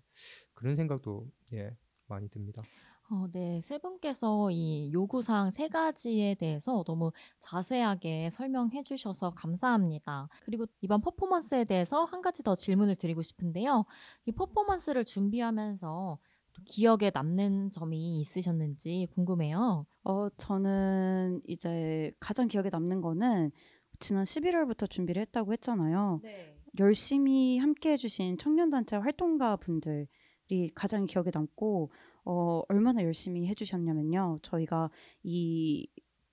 그런 0.55 0.77
생각도 0.77 1.27
예 1.55 1.71
많이 2.09 2.29
듭니다. 2.29 2.63
어, 3.11 3.27
네, 3.33 3.63
세 3.63 3.79
분께서 3.79 4.51
이 4.51 4.93
요구사항 4.93 5.51
세 5.51 5.69
가지에 5.69 6.35
대해서 6.35 6.85
너무 6.87 7.11
자세하게 7.41 8.29
설명해 8.31 8.83
주셔서 8.83 9.31
감사합니다. 9.31 10.29
그리고 10.45 10.67
이번 10.83 11.01
퍼포먼스에 11.01 11.65
대해서 11.65 12.05
한 12.05 12.21
가지 12.21 12.43
더 12.43 12.55
질문을 12.55 12.97
드리고 12.97 13.23
싶은데요. 13.23 13.87
이 14.27 14.33
퍼포먼스를 14.33 15.07
준비하면서 15.07 16.19
또 16.53 16.63
기억에 16.67 17.11
남는 17.15 17.71
점이 17.71 18.21
있으셨는지 18.21 19.09
궁금해요. 19.15 19.87
어, 20.05 20.29
저는 20.37 21.41
이제 21.47 22.13
가장 22.21 22.47
기억에 22.47 22.69
남는 22.71 23.01
거는 23.01 23.53
지난 24.01 24.25
11월부터 24.25 24.89
준비를 24.89 25.23
했다고 25.23 25.55
했잖아요. 25.55 26.21
네. 26.23 26.59
열심히 26.79 27.57
함께 27.57 27.93
해주신 27.93 28.37
청년단체 28.37 28.97
활동가 28.97 29.57
분들이 29.57 30.07
가장 30.75 31.07
기억에 31.07 31.31
남고, 31.33 31.91
어, 32.31 32.61
얼마나 32.69 33.03
열심히 33.03 33.47
해주셨냐면요. 33.47 34.41
저희가 34.43 34.91
이 35.23 35.89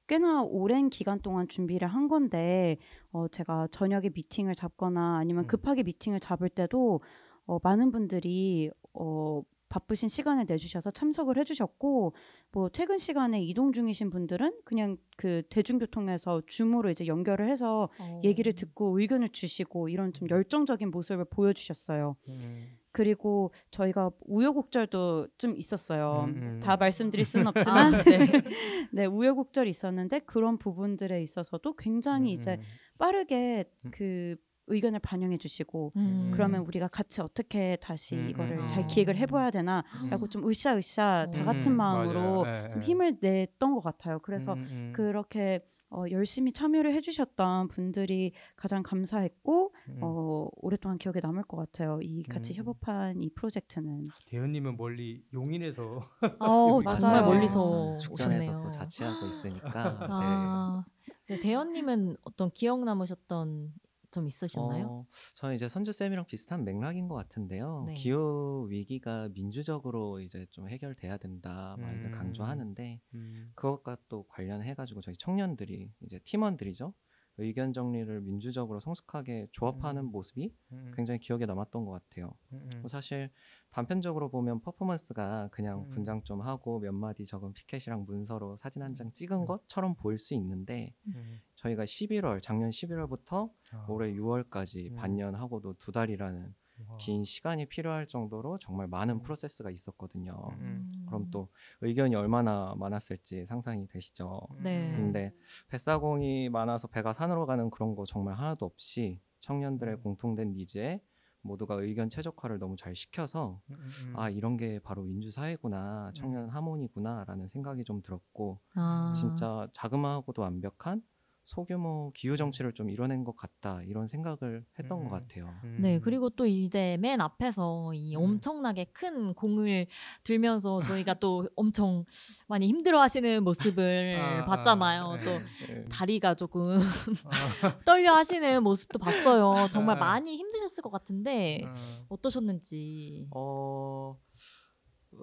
꽤나 0.07 0.43
오랜 0.43 0.89
기간 0.89 1.21
동안 1.21 1.47
준비를 1.47 1.87
한 1.87 2.09
건데, 2.09 2.77
어, 3.11 3.29
제가 3.29 3.69
저녁에 3.71 4.09
미팅을 4.13 4.55
잡거나 4.55 5.17
아니면 5.17 5.45
음. 5.45 5.47
급하게 5.47 5.83
미팅을 5.83 6.19
잡을 6.19 6.49
때도, 6.49 6.99
어, 7.45 7.59
많은 7.63 7.93
분들이, 7.93 8.69
어, 8.93 9.41
바쁘신 9.69 10.09
시간을 10.09 10.45
내주셔서 10.49 10.91
참석을 10.91 11.37
해주셨고, 11.37 12.13
뭐 12.51 12.69
퇴근 12.69 12.97
시간에 12.97 13.41
이동 13.41 13.71
중이신 13.71 14.09
분들은 14.09 14.53
그냥 14.65 14.97
그 15.15 15.43
대중교통에서 15.49 16.41
줌으로 16.45 16.89
이제 16.89 17.07
연결을 17.07 17.49
해서 17.49 17.89
어. 17.99 18.21
얘기를 18.21 18.51
듣고 18.51 18.99
의견을 18.99 19.29
주시고 19.29 19.87
이런 19.87 20.11
좀 20.11 20.29
열정적인 20.29 20.91
모습을 20.91 21.25
보여주셨어요. 21.25 22.17
음, 22.27 22.77
그리고 22.95 23.51
저희가 23.71 24.09
우여곡절도 24.21 25.27
좀 25.37 25.57
있었어요. 25.57 26.27
음, 26.29 26.49
음. 26.53 26.59
다 26.61 26.77
말씀드릴 26.77 27.25
수는 27.25 27.47
없지만 27.47 27.93
아, 27.93 28.01
네. 28.03 28.19
네, 28.93 29.05
우여곡절이 29.05 29.69
있었는데 29.69 30.19
그런 30.19 30.57
부분들에 30.57 31.21
있어서도 31.21 31.75
굉장히 31.75 32.29
음, 32.29 32.39
이제 32.39 32.53
음. 32.53 32.61
빠르게 32.97 33.65
음. 33.83 33.91
그 33.91 34.37
의견을 34.67 34.99
반영해 34.99 35.35
주시고 35.35 35.91
음. 35.97 36.31
그러면 36.33 36.61
우리가 36.61 36.87
같이 36.87 37.21
어떻게 37.21 37.75
다시 37.81 38.15
음, 38.15 38.29
이거를 38.29 38.59
음, 38.59 38.67
잘 38.69 38.83
음. 38.83 38.87
기획을 38.87 39.17
해봐야 39.17 39.51
되나라고 39.51 40.29
좀 40.29 40.47
으쌰으쌰 40.47 41.27
다 41.33 41.39
음, 41.41 41.45
같은 41.45 41.73
음, 41.73 41.75
마음으로 41.77 42.43
맞아요. 42.43 42.65
예, 42.65 42.69
좀 42.69 42.81
예. 42.81 42.85
힘을 42.85 43.17
냈던 43.19 43.75
것 43.75 43.83
같아요. 43.83 44.19
그래서. 44.19 44.55
그렇게 44.93 45.59
어, 45.89 46.03
열심히 46.11 46.51
참여를 46.51 46.93
해주셨던 46.93 47.67
분들이 47.69 48.33
가장 48.55 48.83
감사했고 48.83 49.73
음. 49.89 49.99
어, 50.01 50.49
오랫동안 50.57 50.97
기억에 50.97 51.19
남을 51.21 51.43
것 51.43 51.57
같아요. 51.57 51.99
이 52.01 52.23
같이 52.23 52.53
음. 52.53 52.65
협업한 52.65 53.21
이 53.21 53.29
프로젝트는 53.29 54.09
대현님은 54.27 54.77
멀리 54.77 55.23
용인에서 55.33 56.01
어. 56.39 56.81
정말. 56.99 57.23
멀리서 57.23 57.95
축전에서 57.97 58.51
오셨네요. 58.51 58.63
또 58.63 58.71
자취하고 58.71 59.27
있으니까. 59.27 59.97
아, 60.09 60.85
네, 61.27 61.39
대현님은 61.39 62.17
어떤 62.23 62.49
기억 62.51 62.83
남으셨던 62.83 63.73
점 64.15 64.27
있으셨나요? 64.27 64.85
어, 64.87 65.05
저는 65.33 65.55
이제 65.55 65.67
선주 65.67 65.91
쌤이랑 65.91 66.25
비슷한 66.25 66.63
맥락인 66.63 67.09
것 67.09 67.15
같은데요. 67.15 67.83
네. 67.87 67.93
기후 67.95 68.65
위기가 68.69 69.27
민주적으로 69.33 70.21
이제 70.21 70.45
좀 70.51 70.69
해결돼야 70.69 71.17
된다 71.17 71.75
많이들 71.79 72.05
음. 72.07 72.11
강조하는데 72.11 73.01
음. 73.13 73.51
그것과 73.55 73.97
또 74.07 74.23
관련해가지고 74.29 75.01
저희 75.01 75.15
청년들이 75.17 75.91
이제 76.01 76.19
팀원들이죠. 76.23 76.93
의견 77.37 77.73
정리를 77.73 78.21
민주적으로 78.21 78.79
성숙하게 78.79 79.47
조합하는 79.51 80.03
음. 80.03 80.11
모습이 80.11 80.55
음. 80.71 80.93
굉장히 80.95 81.19
기억에 81.19 81.45
남았던 81.45 81.83
것 81.83 81.91
같아요. 81.91 82.31
음, 82.53 82.65
음. 82.73 82.79
뭐 82.79 82.87
사실 82.87 83.29
단편적으로 83.71 84.29
보면 84.31 84.61
퍼포먼스가 84.61 85.49
그냥 85.51 85.79
음. 85.81 85.89
분장 85.89 86.23
좀 86.23 86.39
하고 86.41 86.79
몇 86.79 86.93
마디 86.93 87.25
적은 87.25 87.51
피켓이랑 87.51 88.05
문서로 88.05 88.55
사진 88.55 88.81
한 88.83 88.93
장 88.95 89.11
찍은 89.11 89.41
음. 89.41 89.45
것처럼 89.45 89.95
보일 89.95 90.17
수 90.17 90.33
있는데 90.35 90.93
음. 91.07 91.41
저희가 91.55 91.83
11월 91.83 92.41
작년 92.41 92.69
11월부터 92.69 93.51
아. 93.73 93.85
올해 93.89 94.13
6월까지 94.13 94.91
음. 94.91 94.95
반년하고도 94.95 95.75
두 95.79 95.91
달이라는 95.91 96.53
와. 96.87 96.97
긴 96.97 97.23
시간이 97.23 97.67
필요할 97.67 98.07
정도로 98.07 98.59
정말 98.59 98.87
많은 98.87 99.15
음. 99.15 99.21
프로세스가 99.21 99.69
있었거든요. 99.71 100.33
음. 100.59 100.91
그럼 101.07 101.29
또 101.31 101.47
의견이 101.81 102.15
얼마나 102.15 102.75
많았을지 102.77 103.45
상상이 103.45 103.87
되시죠. 103.87 104.41
네. 104.61 104.91
음. 104.91 104.97
근데 104.97 105.33
뱃사공이 105.69 106.49
많아서 106.49 106.87
배가 106.87 107.13
산으로 107.13 107.45
가는 107.45 107.69
그런 107.69 107.95
거 107.95 108.05
정말 108.05 108.35
하나도 108.35 108.65
없이 108.65 109.21
청년들의 109.39 109.95
음. 109.95 110.01
공통된 110.01 110.53
니즈에 110.53 111.01
모두가 111.45 111.75
의견 111.75 112.09
최적화를 112.09 112.57
너무 112.57 112.75
잘 112.75 112.95
시켜서 112.95 113.61
음, 113.69 113.75
음, 113.75 113.89
음. 114.07 114.13
아 114.17 114.29
이런 114.29 114.57
게 114.57 114.79
바로 114.79 115.03
민주 115.03 115.29
사회구나 115.29 116.11
청년 116.15 116.49
하모니구나라는 116.49 117.49
생각이 117.49 117.83
좀 117.83 118.01
들었고 118.01 118.59
아, 118.73 119.13
진짜 119.15 119.67
자그마하고도 119.73 120.41
완벽한 120.41 121.03
소규모 121.45 122.11
기후 122.15 122.35
정치를 122.35 122.73
좀 122.73 122.89
이뤄낸 122.89 123.23
것 123.23 123.37
같다 123.37 123.81
이런 123.83 124.07
생각을 124.07 124.65
했던 124.79 124.99
음. 124.99 125.03
것 125.03 125.09
같아요. 125.11 125.53
음. 125.63 125.77
네, 125.79 125.99
그리고 125.99 126.29
또 126.29 126.47
이제 126.47 126.97
맨 126.99 127.21
앞에서 127.21 127.93
이 127.93 128.15
음. 128.15 128.21
엄청나게 128.21 128.85
큰 128.85 129.33
공을 129.35 129.85
들면서 130.23 130.81
저희가 130.81 131.15
또 131.15 131.47
엄청 131.55 132.03
많이 132.47 132.67
힘들어하시는 132.67 133.43
모습을 133.43 134.17
아, 134.19 134.45
봤잖아요. 134.45 135.03
아, 135.03 135.19
또 135.19 135.25
네. 135.25 135.43
네. 135.67 135.85
다리가 135.85 136.33
조금 136.33 136.79
아, 136.79 136.81
떨려 137.85 138.15
하시는 138.15 138.63
모습도 138.63 138.97
봤어요. 138.97 139.67
정말 139.69 139.97
아. 139.97 139.99
많이 139.99 140.35
힘드셨을 140.37 140.81
것 140.81 140.89
같은데 140.89 141.61
아. 141.65 141.73
어떠셨는지. 142.09 143.29
어 143.35 144.17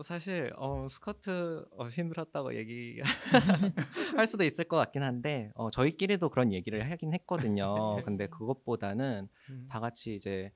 사실 0.04 0.52
어 0.56 0.86
스커트 0.88 1.64
어, 1.72 1.88
힘들었다고 1.88 2.54
얘기할 2.56 3.04
수도 4.26 4.44
있을 4.44 4.64
것 4.64 4.76
같긴 4.76 5.02
한데 5.02 5.50
어, 5.54 5.70
저희끼리도 5.70 6.28
그런 6.30 6.52
얘기를 6.52 6.90
하긴 6.90 7.12
했거든요. 7.14 7.74
근데 8.06 8.26
그것보다는 8.28 9.28
음. 9.50 9.66
다 9.68 9.80
같이 9.80 10.14
이제 10.14 10.52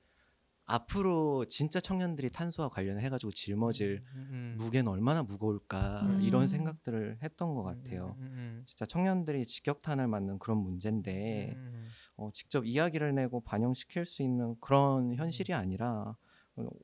앞으로 0.65 1.45
진짜 1.45 1.79
청년들이 1.79 2.29
탄소와 2.29 2.69
관련해 2.69 3.09
가지고 3.09 3.31
짊어질 3.31 4.03
음, 4.13 4.27
음. 4.31 4.55
무게는 4.57 4.91
얼마나 4.91 5.23
무거울까 5.23 6.01
음. 6.01 6.21
이런 6.21 6.47
생각들을 6.47 7.19
했던 7.23 7.55
것 7.55 7.63
같아요. 7.63 8.15
음, 8.19 8.25
음, 8.25 8.63
진짜 8.65 8.85
청년들이 8.85 9.45
직격탄을 9.45 10.07
맞는 10.07 10.39
그런 10.39 10.57
문제인데 10.57 11.53
음, 11.55 11.71
음. 11.73 11.87
어, 12.17 12.29
직접 12.33 12.65
이야기를 12.65 13.15
내고 13.15 13.39
반영시킬 13.41 14.05
수 14.05 14.23
있는 14.23 14.55
그런 14.59 15.15
현실이 15.15 15.53
아니라 15.53 16.17
어, 16.17 16.26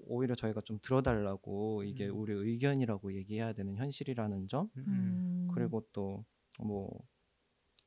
오히려 0.07 0.36
저희가 0.36 0.61
좀 0.61 0.80
들어달라고 0.82 1.84
이게 1.84 2.07
음. 2.07 2.19
우리 2.19 2.34
의견이라고 2.34 3.15
얘기해야 3.15 3.53
되는 3.53 3.76
현실이라는 3.76 4.47
점 4.47 4.69
음, 4.78 4.84
음. 4.88 5.47
음. 5.47 5.47
그리고 5.53 5.86
또 5.93 6.26
뭐 6.59 7.13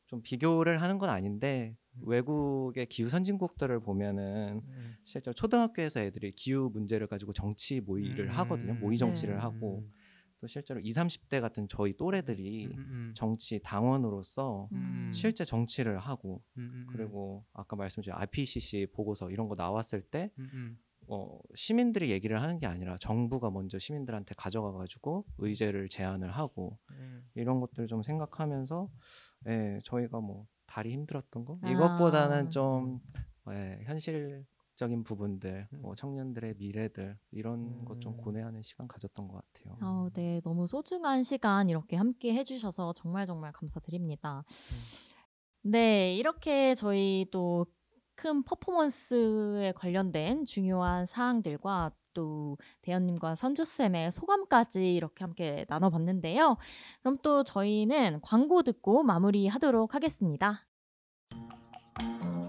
좀 0.06 0.22
비교를 0.22 0.80
하는 0.80 0.98
건 0.98 1.10
아닌데 1.10 1.76
음. 1.96 2.02
외국의 2.06 2.86
기후 2.86 3.08
선진국들을 3.08 3.80
보면은 3.80 4.62
음. 4.64 4.96
실제로 5.04 5.34
초등학교에서 5.34 6.00
애들이 6.00 6.30
기후 6.32 6.70
문제를 6.72 7.06
가지고 7.06 7.32
정치 7.32 7.80
모의를 7.80 8.26
음. 8.26 8.30
하거든요 8.30 8.74
모의 8.74 8.98
정치를 8.98 9.34
네. 9.34 9.40
하고 9.40 9.84
또 10.38 10.46
실제로 10.46 10.80
20, 10.80 10.96
30대 10.96 11.40
같은 11.40 11.66
저희 11.66 11.96
또래들이 11.96 12.66
음, 12.66 12.72
음, 12.76 13.12
정치 13.16 13.58
당원으로서 13.62 14.68
음. 14.72 15.10
실제 15.12 15.44
정치를 15.44 15.98
하고 15.98 16.42
음, 16.58 16.70
음, 16.74 16.86
그리고 16.92 17.44
아까 17.54 17.74
말씀드린 17.74 18.14
IPCC 18.16 18.88
보고서 18.92 19.30
이런 19.30 19.48
거 19.48 19.54
나왔을 19.54 20.02
때 20.02 20.30
음, 20.38 20.50
음. 20.52 20.78
어, 21.08 21.38
시민들이 21.54 22.10
얘기를 22.10 22.40
하는 22.40 22.58
게 22.58 22.66
아니라 22.66 22.98
정부가 22.98 23.50
먼저 23.50 23.78
시민들한테 23.78 24.34
가져가 24.36 24.72
가지고 24.72 25.24
의제를 25.38 25.88
제안을 25.88 26.30
하고 26.30 26.78
음. 26.90 27.28
이런 27.34 27.60
것들을 27.60 27.86
좀 27.86 28.02
생각하면서 28.02 28.88
예, 29.48 29.78
저희가 29.84 30.20
뭐 30.20 30.46
다리 30.66 30.92
힘들었던 30.92 31.44
거 31.44 31.58
아. 31.62 31.70
이것보다는 31.70 32.50
좀 32.50 33.00
예, 33.50 33.80
현실적인 33.84 35.04
부분들 35.04 35.68
음. 35.72 35.82
뭐 35.82 35.94
청년들의 35.94 36.54
미래들 36.58 37.16
이런 37.30 37.84
것좀 37.84 38.14
음. 38.14 38.16
고뇌하는 38.16 38.62
시간 38.62 38.88
가졌던 38.88 39.28
것 39.28 39.42
같아요. 39.52 39.78
어, 39.80 40.08
네, 40.12 40.40
너무 40.42 40.66
소중한 40.66 41.22
시간 41.22 41.68
이렇게 41.68 41.96
함께 41.96 42.34
해주셔서 42.34 42.94
정말 42.94 43.26
정말 43.26 43.52
감사드립니다. 43.52 44.44
네, 45.62 46.14
이렇게 46.14 46.74
저희 46.74 47.26
또 47.30 47.66
큰 48.16 48.42
퍼포먼스에 48.42 49.72
관련된 49.72 50.46
중요한 50.46 51.04
사항들과 51.04 51.92
또 52.14 52.56
대현님과 52.80 53.34
선주쌤의 53.34 54.10
소감까지 54.10 54.94
이렇게 54.94 55.22
함께 55.22 55.66
나눠봤는데요. 55.68 56.56
그럼 57.02 57.18
또 57.22 57.44
저희는 57.44 58.20
광고 58.22 58.62
듣고 58.62 59.02
마무리하도록 59.02 59.94
하겠습니다. 59.94 60.66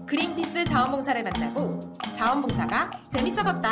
그린피스 0.06 0.64
자원봉사를 0.64 1.22
만나고 1.22 1.80
자원봉사가 2.16 2.90
재밌어졌다. 3.10 3.70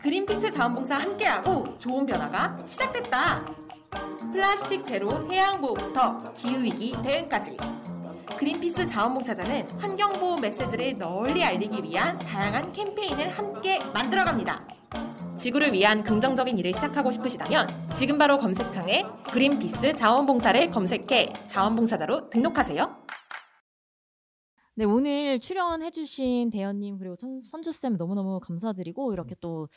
그린피스 0.00 0.50
자원봉사 0.52 0.98
함께하고 0.98 1.78
좋은 1.78 2.04
변화가 2.04 2.58
시작됐다. 2.66 3.46
플라스틱 4.32 4.84
제로 4.84 5.10
해양보호부터 5.32 6.34
기후위기 6.34 6.92
대응까지. 7.02 7.56
그린피스 8.36 8.86
자원봉사자는 8.86 9.70
환경보호 9.80 10.38
메시지를 10.38 10.98
널리 10.98 11.42
알리기 11.42 11.82
위한 11.82 12.16
다양한 12.18 12.70
캠페인을 12.72 13.30
함께 13.30 13.78
만들어갑니다. 13.94 14.66
지구를 15.38 15.72
위한 15.72 16.02
긍정적인 16.02 16.58
일을 16.58 16.74
시작하고 16.74 17.12
싶으시다면 17.12 17.68
지금 17.94 18.18
바로 18.18 18.38
검색창에 18.38 19.04
그린피스 19.32 19.94
자원봉사를 19.94 20.70
검색해 20.70 21.32
자원봉사자로 21.48 22.30
등록하세요. 22.30 23.06
네, 24.74 24.84
오늘 24.84 25.40
출연해주신 25.40 26.50
대현님 26.50 26.98
그리고 26.98 27.16
선- 27.18 27.40
선주쌤 27.40 27.96
너무너무 27.96 28.38
감사드리고 28.38 29.12
이렇게 29.12 29.34
또 29.40 29.68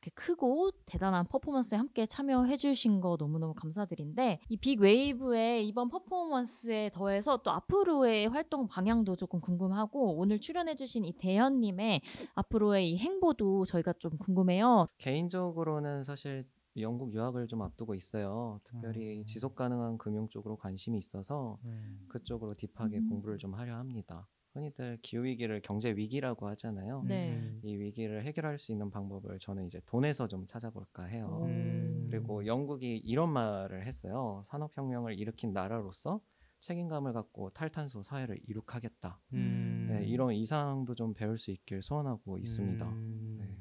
이렇게 0.00 0.10
크고 0.14 0.70
대단한 0.86 1.26
퍼포먼스에 1.26 1.76
함께 1.76 2.06
참여해 2.06 2.56
주신 2.56 3.00
거 3.00 3.16
너무너무 3.18 3.54
감사드린데 3.54 4.40
이 4.48 4.56
빅웨이브의 4.56 5.68
이번 5.68 5.90
퍼포먼스에 5.90 6.90
더해서 6.90 7.42
또 7.42 7.50
앞으로의 7.50 8.28
활동 8.28 8.66
방향도 8.66 9.16
조금 9.16 9.40
궁금하고 9.40 10.16
오늘 10.16 10.40
출연해 10.40 10.74
주신 10.74 11.04
이 11.04 11.12
대현님의 11.12 12.00
앞으로의 12.34 12.90
이 12.90 12.96
행보도 12.96 13.66
저희가 13.66 13.92
좀 13.94 14.16
궁금해요. 14.18 14.88
개인적으로는 14.96 16.04
사실 16.04 16.44
영국 16.78 17.12
유학을 17.12 17.48
좀 17.48 17.60
앞두고 17.62 17.94
있어요. 17.94 18.60
특별히 18.64 19.20
음. 19.20 19.26
지속 19.26 19.54
가능한 19.54 19.98
금융 19.98 20.28
쪽으로 20.28 20.56
관심이 20.56 20.96
있어서 20.96 21.58
음. 21.64 22.06
그쪽으로 22.08 22.54
딥하게 22.54 22.98
음. 22.98 23.08
공부를 23.10 23.38
좀 23.38 23.54
하려 23.54 23.74
합니다. 23.74 24.26
흔히들 24.60 24.98
기후 25.02 25.24
위기를 25.24 25.60
경제 25.62 25.90
위기라고 25.90 26.46
하잖아요. 26.48 27.02
네. 27.06 27.30
음. 27.30 27.60
이 27.62 27.76
위기를 27.76 28.24
해결할 28.24 28.58
수 28.58 28.72
있는 28.72 28.90
방법을 28.90 29.38
저는 29.38 29.66
이제 29.66 29.80
돈에서 29.86 30.28
좀 30.28 30.46
찾아볼까 30.46 31.04
해요. 31.04 31.38
오. 31.40 31.46
음. 31.46 32.06
그리고 32.10 32.46
영국이 32.46 32.98
이런 32.98 33.30
말을 33.30 33.86
했어요. 33.86 34.42
산업 34.44 34.76
혁명을 34.76 35.18
일으킨 35.18 35.52
나라로서 35.52 36.20
책임감을 36.60 37.14
갖고 37.14 37.50
탈탄소 37.50 38.02
사회를 38.02 38.38
이룩하겠다. 38.46 39.20
음. 39.32 39.86
네, 39.90 40.04
이런 40.04 40.34
이상도 40.34 40.94
좀 40.94 41.14
배울 41.14 41.38
수 41.38 41.50
있길 41.50 41.82
소원하고 41.82 42.36
있습니다. 42.38 42.86
음. 42.86 43.36
네. 43.40 43.56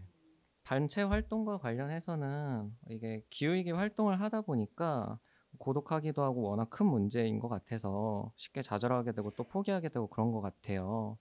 단체 0.63 1.01
활동과 1.01 1.57
관련해서는 1.59 2.71
이게 2.89 3.23
기후위기 3.29 3.71
활동을 3.71 4.19
하다 4.19 4.41
보니까 4.41 5.17
고독하기도 5.59 6.23
하고 6.23 6.43
워낙 6.43 6.69
큰 6.69 6.85
문제인 6.87 7.39
것 7.39 7.47
같아서 7.49 8.31
쉽게 8.37 8.61
좌절하게 8.61 9.11
되고 9.13 9.31
또 9.31 9.43
포기하게 9.45 9.89
되고 9.89 10.07
그런 10.07 10.31
것 10.31 10.41
같아요. 10.41 11.17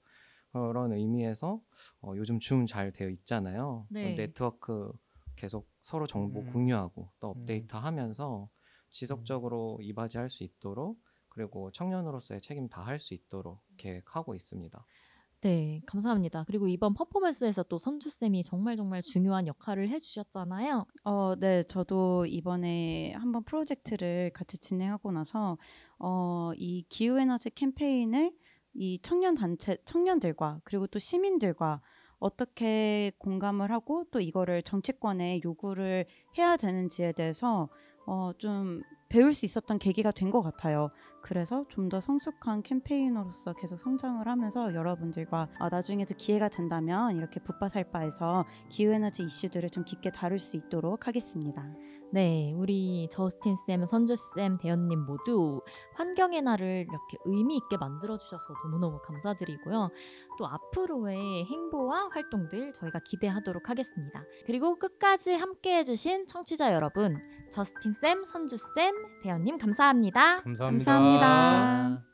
그런 0.53 0.93
의미에서 0.93 1.61
어, 2.01 2.13
요즘 2.17 2.39
줌 2.39 2.67
잘 2.67 2.93
되어 2.93 3.09
있잖아요. 3.11 3.87
네. 3.91 4.17
네트워크 4.17 4.93
계속 5.37 5.69
서로 5.83 6.07
정보 6.07 6.41
음. 6.41 6.53
공유하고 6.53 7.11
또 7.21 7.29
음. 7.29 7.33
업데이트 7.33 7.77
하면서 7.77 8.49
지속적으로 8.91 9.79
이바지할 9.83 10.31
수 10.31 10.45
있도록 10.45 10.99
그리고 11.29 11.71
청년으로서의 11.73 12.41
책임 12.41 12.69
다 12.69 12.83
할 12.85 12.99
수 13.01 13.15
있도록 13.15 13.61
계획하고 13.77 14.35
있습니다. 14.35 14.87
네, 15.41 15.81
감사합니다. 15.87 16.43
그리고 16.49 16.67
이번 16.67 16.95
퍼포먼스에서 16.95 17.63
또 17.63 17.79
선주쌤이 17.79 18.43
정말 18.43 18.77
정말 18.77 19.03
중요한 19.03 19.47
역할을 19.47 19.89
해주셨잖아요. 19.89 20.85
어, 21.05 21.35
네, 21.39 21.63
저도 21.63 22.27
이번에 22.27 23.13
한번 23.13 23.45
프로젝트를 23.45 24.33
같이 24.35 24.59
진행하고 24.59 25.13
나서 25.13 25.57
어, 26.01 26.51
이 26.57 26.85
기후 26.89 27.21
에너지 27.21 27.51
캠페인을 27.51 28.33
이 28.75 28.99
청년 29.01 29.37
단체 29.37 29.77
청년들과 29.85 30.61
그리고 30.65 30.89
또 30.89 30.99
시민들과 30.99 31.83
어떻게 32.19 33.13
공감을 33.19 33.71
하고 33.71 34.07
또 34.11 34.21
이거를 34.21 34.65
정치권에 34.65 35.43
요구를 35.45 36.07
해야 36.37 36.57
되는지에 36.57 37.13
대해서 37.13 37.69
어, 38.07 38.33
좀 38.39 38.83
배울 39.09 39.33
수 39.33 39.47
있었던 39.47 39.79
계기가 39.79 40.11
된 40.11 40.31
것 40.31 40.43
같아요. 40.43 40.91
그래서 41.23 41.65
좀 41.69 41.89
더 41.89 42.01
성숙한 42.01 42.63
캠페이너로서 42.63 43.55
계속 43.55 43.79
성장을 43.81 44.27
하면서 44.29 44.75
여러분들과 44.75 45.49
아, 45.59 45.69
나중에도 45.71 46.15
기회가 46.15 46.49
된다면 46.51 47.17
이렇게 47.17 47.41
붓바살바에서 47.41 48.45
기후에너지 48.69 49.23
이슈들을 49.23 49.71
좀 49.71 49.85
깊게 49.85 50.11
다룰 50.13 50.39
수 50.39 50.57
있도록 50.59 51.07
하겠습니다. 51.07 51.65
네, 52.13 52.53
우리 52.57 53.09
저스틴 53.11 53.57
쌤, 53.67 53.85
선주 53.87 54.17
쌤, 54.35 54.57
대현님 54.59 55.01
모두 55.07 55.61
환경의 55.95 56.43
날을 56.43 56.87
이렇게 56.89 57.17
의미 57.25 57.57
있게 57.57 57.77
만들어 57.79 58.17
주셔서 58.19 58.45
너무너무 58.65 59.01
감사드리고요. 59.03 59.91
또 60.39 60.47
앞으로의 60.47 61.45
행보와 61.47 62.09
활동들 62.13 62.73
저희가 62.75 63.01
기대하도록 63.05 63.69
하겠습니다. 63.69 64.25
그리고 64.47 64.77
끝까지 64.77 65.35
함께 65.35 65.79
해 65.79 65.85
주신 65.85 66.27
청취자 66.27 66.73
여러분, 66.75 67.19
저스틴 67.51 67.95
쌤, 67.95 68.25
선주 68.25 68.57
쌤, 68.57 68.95
대현님 69.23 69.59
감사합니다. 69.59 70.43
감사합니다. 70.43 70.93
감사합니다. 70.93 72.08